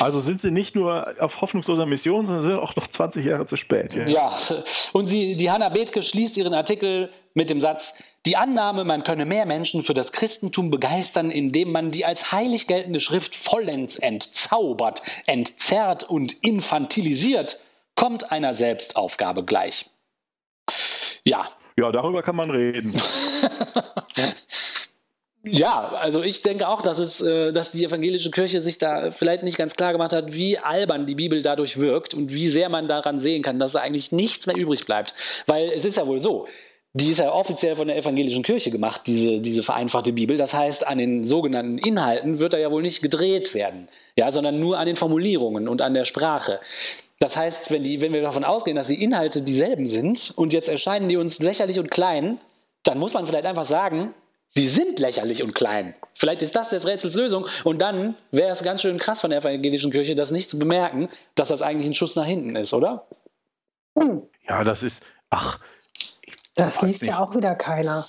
Also 0.00 0.20
sind 0.20 0.40
sie 0.40 0.50
nicht 0.50 0.74
nur 0.74 1.14
auf 1.20 1.40
hoffnungsloser 1.40 1.86
Mission, 1.86 2.26
sondern 2.26 2.42
sind 2.42 2.54
auch 2.54 2.74
noch 2.74 2.88
20 2.88 3.24
Jahre 3.24 3.46
zu 3.46 3.56
spät. 3.56 3.94
Ja. 3.94 4.08
Ja, 4.08 4.38
und 4.92 5.06
sie, 5.06 5.36
die 5.36 5.50
Hanna 5.50 5.68
Bethke 5.68 6.02
schließt 6.02 6.36
ihren 6.36 6.54
Artikel 6.54 7.10
mit 7.34 7.50
dem 7.50 7.60
Satz, 7.60 7.92
die 8.26 8.36
Annahme, 8.36 8.84
man 8.84 9.04
könne 9.04 9.24
mehr 9.24 9.46
Menschen 9.46 9.82
für 9.82 9.94
das 9.94 10.12
Christentum 10.12 10.70
begeistern, 10.70 11.30
indem 11.30 11.70
man 11.70 11.90
die 11.90 12.04
als 12.04 12.32
heilig 12.32 12.66
geltende 12.66 13.00
Schrift 13.00 13.36
vollends 13.36 13.96
entzaubert, 13.96 15.02
entzerrt 15.26 16.04
und 16.04 16.32
infantilisiert, 16.42 17.60
kommt 17.94 18.32
einer 18.32 18.54
Selbstaufgabe 18.54 19.44
gleich. 19.44 19.88
Ja, 21.24 21.48
ja, 21.78 21.90
darüber 21.92 22.22
kann 22.22 22.36
man 22.36 22.50
reden. 22.50 23.00
Ja, 25.42 25.92
also 25.98 26.22
ich 26.22 26.42
denke 26.42 26.68
auch, 26.68 26.82
dass, 26.82 26.98
es, 26.98 27.20
äh, 27.22 27.52
dass 27.52 27.72
die 27.72 27.84
evangelische 27.84 28.30
Kirche 28.30 28.60
sich 28.60 28.78
da 28.78 29.10
vielleicht 29.10 29.42
nicht 29.42 29.56
ganz 29.56 29.74
klar 29.74 29.92
gemacht 29.92 30.12
hat, 30.12 30.34
wie 30.34 30.58
albern 30.58 31.06
die 31.06 31.14
Bibel 31.14 31.40
dadurch 31.40 31.78
wirkt 31.78 32.12
und 32.12 32.34
wie 32.34 32.48
sehr 32.48 32.68
man 32.68 32.88
daran 32.88 33.20
sehen 33.20 33.42
kann, 33.42 33.58
dass 33.58 33.72
da 33.72 33.80
eigentlich 33.80 34.12
nichts 34.12 34.46
mehr 34.46 34.56
übrig 34.56 34.84
bleibt. 34.84 35.14
Weil 35.46 35.70
es 35.70 35.86
ist 35.86 35.96
ja 35.96 36.06
wohl 36.06 36.20
so, 36.20 36.46
die 36.92 37.10
ist 37.10 37.18
ja 37.18 37.32
offiziell 37.32 37.76
von 37.76 37.86
der 37.86 37.96
evangelischen 37.96 38.42
Kirche 38.42 38.70
gemacht, 38.70 39.02
diese, 39.06 39.40
diese 39.40 39.62
vereinfachte 39.62 40.12
Bibel. 40.12 40.36
Das 40.36 40.52
heißt, 40.52 40.86
an 40.86 40.98
den 40.98 41.26
sogenannten 41.26 41.78
Inhalten 41.78 42.38
wird 42.38 42.52
da 42.52 42.58
ja 42.58 42.70
wohl 42.70 42.82
nicht 42.82 43.00
gedreht 43.00 43.54
werden, 43.54 43.88
ja, 44.16 44.32
sondern 44.32 44.60
nur 44.60 44.78
an 44.78 44.86
den 44.86 44.96
Formulierungen 44.96 45.68
und 45.68 45.80
an 45.80 45.94
der 45.94 46.04
Sprache. 46.04 46.60
Das 47.18 47.36
heißt, 47.36 47.70
wenn, 47.70 47.84
die, 47.84 48.00
wenn 48.00 48.12
wir 48.12 48.22
davon 48.22 48.44
ausgehen, 48.44 48.76
dass 48.76 48.88
die 48.88 49.02
Inhalte 49.02 49.42
dieselben 49.42 49.86
sind 49.86 50.32
und 50.36 50.52
jetzt 50.52 50.68
erscheinen 50.68 51.08
die 51.08 51.16
uns 51.16 51.38
lächerlich 51.38 51.78
und 51.78 51.90
klein, 51.90 52.38
dann 52.82 52.98
muss 52.98 53.14
man 53.14 53.26
vielleicht 53.26 53.46
einfach 53.46 53.66
sagen, 53.66 54.14
sie 54.54 54.68
sind 54.68 54.98
lächerlich 54.98 55.42
und 55.42 55.54
klein. 55.54 55.94
Vielleicht 56.14 56.42
ist 56.42 56.54
das 56.54 56.70
des 56.70 56.86
Rätsels 56.86 57.14
Lösung 57.14 57.46
und 57.64 57.80
dann 57.80 58.16
wäre 58.30 58.50
es 58.50 58.62
ganz 58.62 58.82
schön 58.82 58.98
krass 58.98 59.20
von 59.20 59.30
der 59.30 59.40
evangelischen 59.40 59.90
Kirche, 59.90 60.14
das 60.14 60.30
nicht 60.30 60.50
zu 60.50 60.58
bemerken, 60.58 61.08
dass 61.34 61.48
das 61.48 61.62
eigentlich 61.62 61.88
ein 61.88 61.94
Schuss 61.94 62.16
nach 62.16 62.26
hinten 62.26 62.56
ist, 62.56 62.72
oder? 62.72 63.06
Ja, 64.48 64.64
das 64.64 64.82
ist, 64.82 65.02
ach, 65.30 65.60
das 66.54 66.82
liest 66.82 67.02
ja 67.02 67.20
auch 67.20 67.34
wieder 67.34 67.54
keiner. 67.54 68.06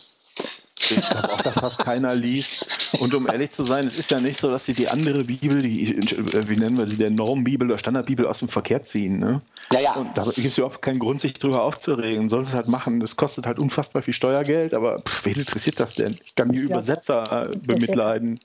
Ich 0.89 1.09
glaube 1.09 1.31
auch, 1.31 1.41
dass 1.41 1.55
das 1.55 1.77
keiner 1.77 2.15
liest. 2.15 2.97
Und 2.99 3.13
um 3.13 3.27
ehrlich 3.27 3.51
zu 3.51 3.63
sein, 3.63 3.85
es 3.85 3.97
ist 3.97 4.11
ja 4.11 4.19
nicht 4.19 4.39
so, 4.39 4.49
dass 4.49 4.65
sie 4.65 4.73
die 4.73 4.87
andere 4.87 5.23
Bibel, 5.23 5.61
die, 5.61 5.97
wie 5.97 6.55
nennen 6.57 6.77
wir 6.77 6.87
sie, 6.87 6.97
der 6.97 7.09
Normbibel 7.09 7.67
oder 7.67 7.77
Standardbibel 7.77 8.25
aus 8.25 8.39
dem 8.39 8.49
Verkehr 8.49 8.83
ziehen. 8.83 9.19
Ne? 9.19 9.41
Ja, 9.71 9.79
ja. 9.79 9.95
Und 9.95 10.17
da 10.17 10.23
gibt 10.23 10.39
es 10.39 10.57
überhaupt 10.57 10.81
keinen 10.81 10.99
Grund, 10.99 11.21
sich 11.21 11.33
drüber 11.33 11.63
aufzuregen. 11.63 12.29
Soll 12.29 12.41
es 12.41 12.53
halt 12.53 12.67
machen. 12.67 12.99
Das 12.99 13.15
kostet 13.15 13.45
halt 13.45 13.59
unfassbar 13.59 14.01
viel 14.01 14.13
Steuergeld, 14.13 14.73
aber 14.73 15.01
pff, 15.01 15.25
wen 15.25 15.35
interessiert 15.35 15.79
das 15.79 15.95
denn? 15.95 16.17
Ich 16.23 16.35
kann 16.35 16.51
die 16.51 16.59
ja, 16.59 16.65
Übersetzer 16.65 17.51
äh, 17.51 17.55
bemitleiden. 17.55 18.39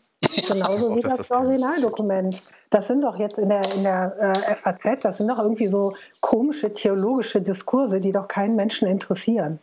Genauso 0.48 0.96
wie 0.96 1.00
das, 1.00 1.16
das 1.16 1.30
Originaldokument. 1.30 2.42
Das 2.70 2.88
sind 2.88 3.02
doch 3.02 3.18
jetzt 3.18 3.38
in 3.38 3.48
der, 3.48 3.62
in 3.74 3.84
der 3.84 4.34
äh, 4.48 4.54
FAZ, 4.54 5.02
das 5.02 5.18
sind 5.18 5.28
doch 5.28 5.38
irgendwie 5.38 5.68
so 5.68 5.94
komische 6.20 6.72
theologische 6.72 7.40
Diskurse, 7.40 8.00
die 8.00 8.12
doch 8.12 8.28
keinen 8.28 8.56
Menschen 8.56 8.88
interessieren. 8.88 9.58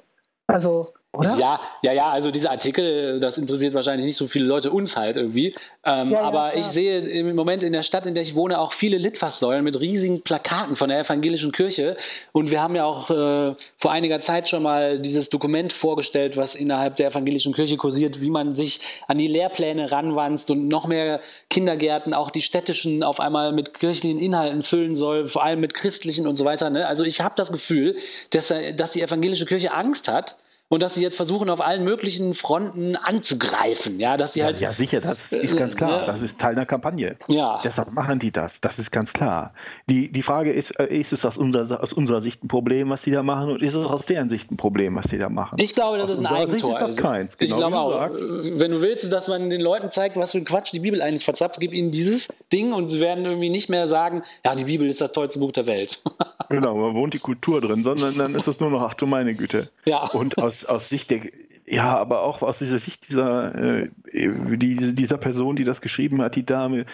Also 0.48 0.94
oder? 1.16 1.38
Ja, 1.38 1.62
ja, 1.84 1.94
ja, 1.94 2.10
also 2.10 2.32
diese 2.32 2.50
Artikel, 2.50 3.20
das 3.20 3.38
interessiert 3.38 3.76
wahrscheinlich 3.76 4.08
nicht 4.08 4.18
so 4.18 4.28
viele 4.28 4.46
Leute, 4.46 4.72
uns 4.72 4.98
halt 4.98 5.16
irgendwie. 5.16 5.54
Ähm, 5.86 6.10
ja, 6.10 6.20
ja, 6.20 6.22
aber 6.22 6.50
klar. 6.50 6.56
ich 6.56 6.66
sehe 6.66 7.00
im 7.02 7.36
Moment 7.36 7.64
in 7.64 7.72
der 7.72 7.84
Stadt, 7.84 8.08
in 8.08 8.16
der 8.16 8.24
ich 8.24 8.34
wohne, 8.34 8.60
auch 8.60 8.74
viele 8.74 8.98
Litfaßsäulen 8.98 9.64
mit 9.64 9.80
riesigen 9.80 10.22
Plakaten 10.22 10.76
von 10.76 10.90
der 10.90 11.02
evangelischen 11.02 11.52
Kirche. 11.52 11.98
Und 12.32 12.50
wir 12.50 12.64
haben 12.64 12.76
ja 12.76 12.86
auch 12.86 13.12
äh, 13.12 13.54
vor 13.78 13.92
einiger 13.92 14.22
Zeit 14.22 14.50
schon 14.50 14.64
mal 14.64 14.98
dieses 14.98 15.30
Dokument 15.30 15.72
vorgestellt, 15.72 16.36
was 16.36 16.56
innerhalb 16.56 16.96
der 16.96 17.10
evangelischen 17.10 17.54
Kirche 17.54 17.78
kursiert, 17.78 18.22
wie 18.22 18.32
man 18.32 18.56
sich 18.56 18.80
an 19.08 19.20
die 19.20 19.28
Lehrpläne 19.28 19.92
ranwanzt 19.92 20.50
und 20.50 20.68
noch 20.68 20.88
mehr 20.88 21.20
Kindergärten, 21.52 22.16
auch 22.16 22.32
die 22.32 22.42
städtischen, 22.42 23.04
auf 23.04 23.20
einmal 23.20 23.52
mit 23.52 23.76
kirchlichen 23.76 24.18
Inhalten 24.18 24.64
füllen 24.64 24.96
soll, 24.96 25.28
vor 25.28 25.44
allem 25.44 25.60
mit 25.60 25.76
christlichen 25.76 26.26
und 26.26 26.38
so 26.38 26.46
weiter. 26.46 26.72
Ne? 26.72 26.88
Also 26.88 27.04
ich 27.04 27.22
habe 27.22 27.36
das 27.38 27.52
Gefühl, 27.52 27.98
dass, 28.32 28.52
dass 28.76 28.92
die 28.92 29.04
evangelische 29.04 29.46
Kirche 29.46 29.74
Angst 29.74 30.08
hat, 30.08 30.38
und 30.70 30.82
dass 30.82 30.96
sie 30.96 31.04
jetzt 31.04 31.18
versuchen, 31.18 31.50
auf 31.50 31.62
allen 31.62 31.84
möglichen 31.84 32.34
Fronten 32.34 32.96
anzugreifen. 32.96 34.00
Ja, 34.00 34.18
dass 34.18 34.34
sie 34.34 34.40
ja, 34.40 34.48
halt. 34.48 34.60
Ja, 34.60 34.72
sicher, 34.72 35.02
das 35.02 35.32
ist 35.32 35.56
ganz 35.56 35.76
klar. 35.76 36.02
Ja. 36.02 36.06
Das 36.08 36.22
ist 36.22 36.40
Teil 36.40 36.56
der 36.56 36.66
Kampagne. 36.66 37.16
Ja. 37.28 37.62
Deshalb 37.64 37.92
machen 37.92 38.18
die 38.18 38.32
das. 38.32 38.60
Das 38.60 38.80
ist 38.80 38.90
ganz 38.92 39.14
klar. 39.14 39.54
Die, 39.88 40.12
die 40.12 40.24
Frage 40.24 40.52
ist, 40.52 40.72
äh, 40.80 40.88
ist 40.88 41.14
es 41.14 41.26
aus 41.26 41.38
unserer, 41.38 41.84
aus 41.84 41.94
unserer 41.94 42.22
Sicht 42.22 42.44
ein 42.44 42.48
Problem, 42.48 42.90
was 42.90 43.04
die 43.04 43.12
da 43.12 43.22
machen, 43.22 43.52
und 43.52 43.62
ist 43.62 43.76
es 43.76 43.86
aus 43.86 44.08
deren 44.08 44.30
Sicht 44.30 44.52
ein 44.52 44.58
Problem, 44.58 44.96
was 44.96 45.08
die 45.08 45.20
da 45.20 45.30
machen? 45.30 45.58
Ich 45.60 45.76
glaube, 45.76 45.98
das 45.98 46.10
aus 46.10 46.18
ist 46.18 46.20
ein 46.20 46.26
Eigentor. 46.26 46.52
Sicht 46.54 46.66
ist 46.66 46.74
das 46.74 46.82
also, 46.82 47.02
keins. 47.04 47.38
Genau 47.38 47.56
ich 47.56 47.60
glaube 47.60 47.78
auch. 47.78 47.92
Sagst. 47.94 48.22
Wenn 48.44 48.72
du 48.72 48.82
willst, 48.82 49.12
dass 49.12 49.28
man 49.28 49.50
den 49.52 49.62
Leuten 49.62 49.92
zeigt, 49.92 50.18
was 50.18 50.32
für 50.32 50.40
ein 50.40 50.46
Quatsch 50.46 50.72
die 50.74 50.80
Bibel 50.80 51.02
eigentlich 51.02 51.26
verzapft, 51.26 51.60
gib 51.60 51.74
ihnen 51.74 51.92
dieses 51.92 52.30
Ding 52.52 52.74
und 52.74 52.90
sie 52.90 53.00
werden 53.00 53.26
irgendwie 53.26 53.50
nicht 53.50 53.70
mehr 53.70 53.86
sagen, 53.86 54.24
ja, 54.44 54.56
die 54.56 54.64
Bibel 54.64 54.88
ist 54.88 55.02
das 55.02 55.12
tollste 55.12 55.40
Buch 55.40 55.52
der 55.52 55.68
Welt. 55.68 56.02
genau, 56.56 56.76
man 56.78 56.94
wohnt 56.94 57.14
die 57.14 57.20
Kultur 57.20 57.62
drin, 57.62 57.84
sondern 57.84 58.18
dann 58.18 58.36
ist 58.36 58.48
es 58.48 58.60
nur 58.60 58.70
noch, 58.70 58.82
ach 58.82 58.94
du 58.94 59.06
meine 59.06 59.36
Güte. 59.36 59.72
Ja. 59.86 60.04
Und 60.06 60.38
aus, 60.38 60.66
aus 60.66 60.90
Sicht 60.90 61.12
der 61.12 61.22
ja, 61.66 61.98
aber 61.98 62.24
auch 62.24 62.42
aus 62.42 62.60
dieser 62.60 62.80
Sicht 62.80 63.10
dieser, 63.10 63.56
äh, 63.56 63.90
die, 64.14 64.96
dieser 64.96 65.18
Person, 65.18 65.56
die 65.56 65.64
das 65.64 65.82
geschrieben 65.82 66.22
hat, 66.22 66.36
die 66.36 66.46
Dame, 66.46 66.86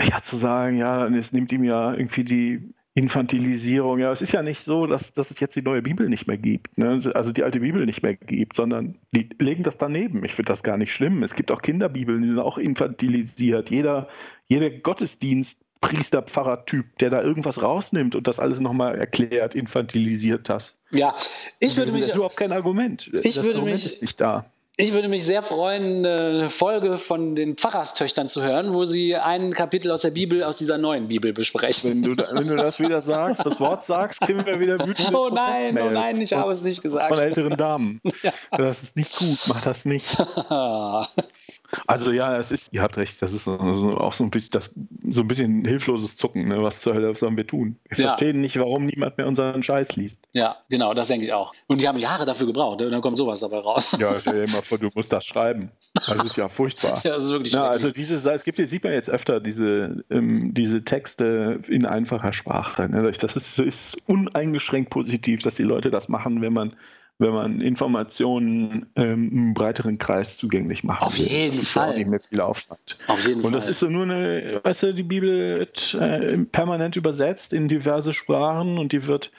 ja, 0.00 0.22
zu 0.22 0.36
sagen, 0.36 0.76
ja, 0.76 1.06
es 1.08 1.32
nimmt 1.32 1.52
ihm 1.52 1.64
ja 1.64 1.92
irgendwie 1.92 2.24
die 2.24 2.74
Infantilisierung. 2.94 3.98
Ja, 3.98 4.12
es 4.12 4.22
ist 4.22 4.32
ja 4.32 4.42
nicht 4.42 4.64
so, 4.64 4.86
dass, 4.86 5.14
dass 5.14 5.30
es 5.30 5.40
jetzt 5.40 5.56
die 5.56 5.62
neue 5.62 5.82
Bibel 5.82 6.08
nicht 6.08 6.26
mehr 6.26 6.36
gibt, 6.36 6.76
ne? 6.76 7.00
also 7.14 7.32
die 7.32 7.42
alte 7.42 7.60
Bibel 7.60 7.86
nicht 7.86 8.02
mehr 8.02 8.14
gibt, 8.14 8.54
sondern 8.54 8.98
die 9.12 9.30
legen 9.38 9.62
das 9.62 9.78
daneben. 9.78 10.24
Ich 10.24 10.34
finde 10.34 10.52
das 10.52 10.62
gar 10.62 10.76
nicht 10.76 10.92
schlimm. 10.92 11.22
Es 11.22 11.34
gibt 11.34 11.50
auch 11.50 11.62
Kinderbibeln, 11.62 12.22
die 12.22 12.28
sind 12.28 12.38
auch 12.38 12.58
infantilisiert. 12.58 13.70
Jeder, 13.70 14.08
jeder 14.46 14.70
Gottesdienst 14.70 15.61
Priester, 15.82 16.22
Pfarrer-Typ, 16.22 16.98
der 16.98 17.10
da 17.10 17.20
irgendwas 17.20 17.60
rausnimmt 17.60 18.14
und 18.14 18.26
das 18.26 18.38
alles 18.38 18.60
nochmal 18.60 18.96
erklärt, 18.96 19.54
infantilisiert 19.54 20.48
das. 20.48 20.76
Ja, 20.90 21.14
ich 21.58 21.76
würde 21.76 21.92
mich. 21.92 22.00
Das 22.00 22.10
ist 22.10 22.16
überhaupt 22.16 22.36
kein 22.36 22.52
Argument. 22.52 23.10
Ich 23.22 23.34
das 23.34 23.44
würde 23.44 23.58
Argument 23.58 23.76
mich, 23.76 23.84
ist 23.84 24.00
nicht 24.00 24.18
da. 24.20 24.46
Ich 24.78 24.94
würde 24.94 25.08
mich 25.08 25.24
sehr 25.24 25.42
freuen, 25.42 26.06
eine 26.06 26.48
Folge 26.48 26.96
von 26.96 27.34
den 27.34 27.56
Pfarrerstöchtern 27.56 28.30
zu 28.30 28.42
hören, 28.42 28.72
wo 28.72 28.84
sie 28.84 29.14
ein 29.14 29.52
Kapitel 29.52 29.90
aus 29.90 30.00
der 30.00 30.12
Bibel, 30.12 30.42
aus 30.42 30.56
dieser 30.56 30.78
neuen 30.78 31.08
Bibel 31.08 31.34
besprechen. 31.34 31.90
Wenn 31.90 32.16
du, 32.16 32.16
wenn 32.16 32.48
du 32.48 32.56
das 32.56 32.80
wieder 32.80 33.02
sagst, 33.02 33.44
das 33.44 33.60
Wort 33.60 33.84
sagst, 33.84 34.22
kriegen 34.22 34.46
wir 34.46 34.58
wieder 34.60 34.78
wütende 34.80 35.14
Oh 35.14 35.28
nein, 35.28 35.78
oh 35.78 35.90
nein, 35.90 36.18
ich 36.22 36.32
habe 36.32 36.52
es 36.52 36.62
nicht 36.62 36.80
gesagt. 36.80 37.08
Von 37.08 37.18
älteren 37.18 37.56
Damen. 37.56 38.00
Ja. 38.22 38.32
Das 38.56 38.82
ist 38.82 38.96
nicht 38.96 39.16
gut, 39.16 39.38
mach 39.48 39.62
das 39.62 39.84
nicht. 39.84 40.06
Also 41.86 42.12
ja, 42.12 42.36
es 42.36 42.50
ist, 42.50 42.72
ihr 42.72 42.82
habt 42.82 42.96
recht, 42.96 43.22
das 43.22 43.32
ist 43.32 43.48
auch 43.48 44.12
so 44.12 44.24
ein 44.24 44.30
bisschen, 44.30 44.50
das, 44.52 44.74
so 45.08 45.22
ein 45.22 45.28
bisschen 45.28 45.64
hilfloses 45.64 46.16
Zucken, 46.16 46.48
ne? 46.48 46.62
was 46.62 46.80
zur 46.80 46.94
Hölle 46.94 47.14
sollen 47.14 47.36
wir 47.36 47.46
tun? 47.46 47.76
Wir 47.88 47.98
ja. 47.98 48.08
verstehen 48.08 48.40
nicht, 48.40 48.58
warum 48.58 48.84
niemand 48.84 49.16
mehr 49.16 49.26
unseren 49.26 49.62
Scheiß 49.62 49.96
liest. 49.96 50.20
Ja, 50.32 50.56
genau, 50.68 50.92
das 50.94 51.08
denke 51.08 51.24
ich 51.24 51.32
auch. 51.32 51.54
Und 51.66 51.80
die 51.80 51.88
haben 51.88 51.98
Jahre 51.98 52.26
dafür 52.26 52.46
gebraucht, 52.46 52.80
ne? 52.80 52.86
und 52.86 52.92
dann 52.92 53.00
kommt 53.00 53.16
sowas 53.16 53.40
dabei 53.40 53.58
raus. 53.58 53.96
Ja, 53.98 54.18
stell 54.20 54.46
dir 54.46 54.52
mal 54.52 54.62
vor, 54.62 54.78
du 54.78 54.90
musst 54.94 55.12
das 55.12 55.24
schreiben. 55.24 55.70
Das 55.94 56.24
ist 56.24 56.36
ja 56.36 56.48
furchtbar. 56.48 57.00
ja, 57.04 57.14
das 57.14 57.24
ist 57.24 57.30
wirklich 57.30 57.52
ja, 57.52 57.68
Also 57.68 57.90
dieses, 57.90 58.24
es 58.24 58.44
gibt, 58.44 58.58
sieht 58.58 58.84
man 58.84 58.92
jetzt 58.92 59.10
öfter 59.10 59.40
diese, 59.40 60.04
ähm, 60.10 60.52
diese 60.54 60.84
Texte 60.84 61.60
in 61.68 61.86
einfacher 61.86 62.32
Sprache. 62.32 62.88
Ne? 62.88 63.10
Das 63.12 63.36
ist, 63.36 63.58
ist 63.58 63.96
uneingeschränkt 64.06 64.90
positiv, 64.90 65.42
dass 65.42 65.54
die 65.54 65.62
Leute 65.62 65.90
das 65.90 66.08
machen, 66.08 66.42
wenn 66.42 66.52
man 66.52 66.76
wenn 67.22 67.32
man 67.32 67.60
Informationen 67.60 68.86
ähm, 68.96 69.30
im 69.32 69.54
breiteren 69.54 69.98
Kreis 69.98 70.36
zugänglich 70.36 70.84
machen 70.84 71.06
Auf 71.06 71.18
will. 71.18 71.26
jeden 71.26 71.58
das 71.58 71.68
Fall. 71.68 71.90
Auch 71.90 71.96
nicht 71.96 72.08
mehr 72.08 72.20
viel 72.20 72.40
Aufwand. 72.40 72.98
Auf 73.06 73.26
jeden 73.26 73.42
Und 73.42 73.52
das 73.54 73.68
ist 73.68 73.78
so 73.78 73.86
nur 73.86 74.02
eine, 74.02 74.60
weißt 74.62 74.82
du, 74.82 74.94
die 74.94 75.02
Bibel 75.02 75.58
wird 75.60 75.94
äh, 75.94 76.36
permanent 76.38 76.96
übersetzt 76.96 77.52
in 77.52 77.68
diverse 77.68 78.12
Sprachen 78.12 78.78
und 78.78 78.92
die 78.92 79.06
wird 79.06 79.30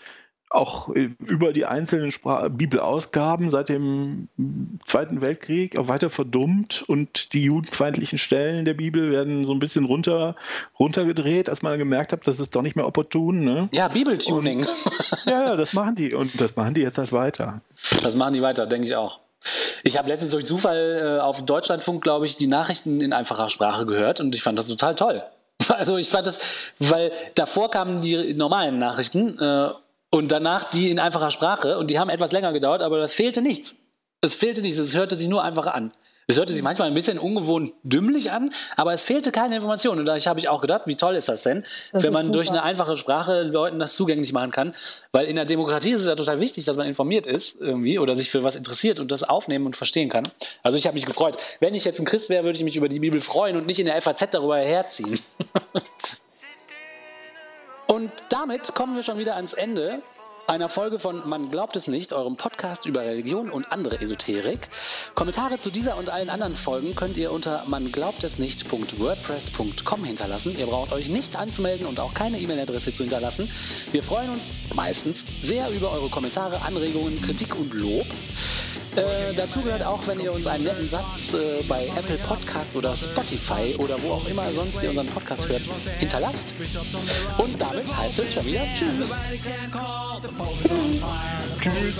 auch 0.54 0.90
äh, 0.90 1.10
über 1.20 1.52
die 1.52 1.66
einzelnen 1.66 2.12
Spra 2.12 2.48
Bibelausgaben 2.48 3.50
seit 3.50 3.70
dem 3.70 4.30
Zweiten 4.86 5.22
Weltkrieg 5.22 5.78
auch 5.78 5.88
weiter 5.88 6.10
verdummt 6.10 6.84
und 6.88 7.34
die 7.34 7.44
judenfeindlichen 7.44 8.18
Stellen 8.18 8.66
der 8.66 8.76
Bibel 8.76 9.12
werden 9.12 9.46
so 9.46 9.52
ein 9.54 9.60
bisschen 9.60 9.86
runter, 9.86 10.36
runtergedreht, 10.80 11.50
als 11.50 11.62
man 11.62 11.78
gemerkt 11.78 12.14
hat, 12.14 12.28
das 12.28 12.40
ist 12.40 12.56
doch 12.56 12.62
nicht 12.62 12.76
mehr 12.76 12.86
opportun. 12.86 13.44
Ne? 13.44 13.70
Ja, 13.72 13.88
Bibeltuning. 13.88 14.66
Ja, 15.26 15.56
das 15.56 15.74
machen 15.74 15.96
die 15.96 16.14
und 16.14 16.40
das 16.40 16.56
machen 16.56 16.74
die 16.74 16.82
jetzt 16.82 16.98
halt 16.98 17.12
weiter. 17.12 17.62
Das 18.02 18.16
machen 18.16 18.34
die 18.34 18.42
weiter, 18.42 18.66
denke 18.66 18.88
ich 18.88 18.96
auch. 18.96 19.20
Ich 19.84 19.98
habe 19.98 20.10
letztens 20.10 20.32
durch 20.32 20.46
Zufall 20.46 21.18
äh, 21.18 21.22
auf 21.22 21.46
Deutschlandfunk, 21.46 22.04
glaube 22.04 22.26
ich, 22.26 22.36
die 22.36 22.48
Nachrichten 22.48 23.02
in 23.02 23.14
einfacher 23.14 23.50
Sprache 23.50 23.86
gehört 23.86 24.20
und 24.20 24.36
ich 24.36 24.44
fand 24.44 24.60
das 24.60 24.68
total 24.68 24.96
toll. 24.96 25.24
Also 25.70 25.98
ich 25.98 26.10
fand 26.10 26.28
das, 26.28 26.40
weil 26.80 27.12
davor 27.36 27.72
kamen 27.72 28.02
die 28.02 28.34
normalen 28.34 28.80
Nachrichten 28.80 29.40
äh, 29.40 29.70
und 30.14 30.32
danach 30.32 30.66
die 30.66 30.92
in 30.92 31.00
einfacher 31.00 31.32
Sprache 31.32 31.80
und 31.80 31.90
die 31.90 31.98
haben 31.98 32.10
etwas 32.10 32.32
länger 32.32 32.54
gedauert, 32.54 32.84
aber 32.84 33.00
das 33.00 33.16
fehlte 33.16 33.42
nichts. 33.42 33.76
Es 34.22 34.36
fehlte 34.36 34.62
nichts, 34.62 34.78
es 34.78 34.96
hörte 34.96 35.16
sich 35.16 35.28
nur 35.28 35.44
einfach 35.44 35.66
an. 35.66 35.92
Es 36.28 36.38
hörte 36.38 36.54
sich 36.54 36.62
manchmal 36.62 36.88
ein 36.88 36.94
bisschen 36.94 37.18
ungewohnt 37.18 37.74
dümmlich 37.82 38.32
an, 38.32 38.54
aber 38.78 38.94
es 38.94 39.02
fehlte 39.02 39.32
keine 39.32 39.56
Information. 39.56 39.98
Und 39.98 40.06
da 40.06 40.16
habe 40.16 40.40
ich 40.40 40.48
auch 40.50 40.62
gedacht, 40.62 40.84
wie 40.86 40.96
toll 40.96 41.16
ist 41.16 41.30
das 41.30 41.42
denn, 41.42 41.66
das 41.92 42.04
wenn 42.04 42.14
man 42.14 42.32
durch 42.32 42.50
eine 42.50 42.62
einfache 42.62 42.96
Sprache 42.96 43.42
Leuten 43.42 43.80
das 43.80 43.96
zugänglich 43.96 44.34
machen 44.34 44.52
kann. 44.52 44.76
Weil 45.12 45.26
in 45.26 45.36
der 45.36 45.46
Demokratie 45.46 45.94
ist 45.94 46.02
es 46.02 46.08
ja 46.08 46.16
total 46.16 46.40
wichtig, 46.40 46.64
dass 46.66 46.78
man 46.78 46.86
informiert 46.86 47.26
ist 47.26 47.60
irgendwie 47.60 47.98
oder 47.98 48.16
sich 48.16 48.30
für 48.30 48.44
was 48.44 48.56
interessiert 48.56 49.00
und 49.00 49.12
das 49.12 49.24
aufnehmen 49.24 49.66
und 49.66 49.76
verstehen 49.76 50.10
kann. 50.10 50.28
Also 50.62 50.78
ich 50.78 50.86
habe 50.86 50.94
mich 50.94 51.08
gefreut. 51.08 51.38
Wenn 51.60 51.74
ich 51.74 51.86
jetzt 51.86 52.00
ein 52.00 52.06
Christ 52.06 52.30
wäre, 52.30 52.44
würde 52.44 52.58
ich 52.58 52.64
mich 52.64 52.78
über 52.78 52.88
die 52.88 53.00
Bibel 53.00 53.20
freuen 53.20 53.58
und 53.58 53.66
nicht 53.66 53.80
in 53.80 53.88
der 53.88 54.00
FAZ 54.00 54.30
darüber 54.30 54.58
herziehen. 54.58 55.20
Und 58.04 58.12
damit 58.28 58.76
kommen 58.76 58.98
wir 58.98 59.04
schon 59.04 59.18
wieder 59.18 59.38
ans 59.38 59.54
Ende 59.54 60.02
einer 60.46 60.68
Folge 60.68 61.00
von 61.00 61.26
Man 61.26 61.50
glaubt 61.50 61.78
es 61.78 61.88
nicht, 61.88 62.12
eurem 62.12 62.36
Podcast 62.36 62.86
über 62.86 63.00
Religion 63.00 63.50
und 63.50 63.72
andere 63.72 64.02
Esoterik. 64.02 64.68
Kommentare 65.16 65.58
zu 65.58 65.70
dieser 65.70 65.96
und 65.96 66.10
allen 66.10 66.30
anderen 66.30 66.58
Folgen 66.58 66.96
könnt 66.96 67.16
ihr 67.16 67.32
unter 67.32 67.64
manglaubtesnicht.wordpress.com 67.66 70.04
hinterlassen. 70.04 70.60
Ihr 70.60 70.66
braucht 70.66 70.92
euch 70.92 71.08
nicht 71.08 71.38
anzumelden 71.38 71.88
und 71.88 72.02
auch 72.02 72.14
keine 72.14 72.42
E-Mail-Adresse 72.42 72.94
zu 72.94 73.04
hinterlassen. 73.04 73.50
Wir 73.94 74.04
freuen 74.04 74.32
uns 74.32 74.54
meistens 74.76 75.24
sehr 75.42 75.70
über 75.70 75.94
eure 75.94 76.10
Kommentare, 76.10 76.62
Anregungen, 76.64 77.22
Kritik 77.22 77.58
und 77.58 77.74
Lob. 77.74 78.08
Äh, 78.96 79.34
dazu 79.36 79.62
gehört 79.62 79.84
auch, 79.84 80.06
wenn 80.06 80.20
ihr 80.20 80.32
uns 80.32 80.46
einen 80.46 80.66
netten 80.66 80.88
Satz 80.88 81.34
äh, 81.34 81.64
bei 81.68 81.88
Apple 81.88 82.18
Podcasts 82.20 82.76
oder 82.76 82.96
Spotify 82.96 83.76
oder 83.80 84.02
wo 84.04 84.14
auch 84.14 84.28
immer 84.28 84.52
sonst 84.52 84.84
ihr 84.84 84.90
unseren 84.90 85.08
Podcast 85.08 85.48
hört, 85.48 85.62
hinterlasst. 86.00 86.54
Und 87.38 87.60
damit 87.60 87.98
heißt 87.98 88.20
es 88.20 88.34
schon 88.34 88.46
wieder 88.46 88.66
Tschüss. 88.76 89.12
Tschüss. 91.60 92.00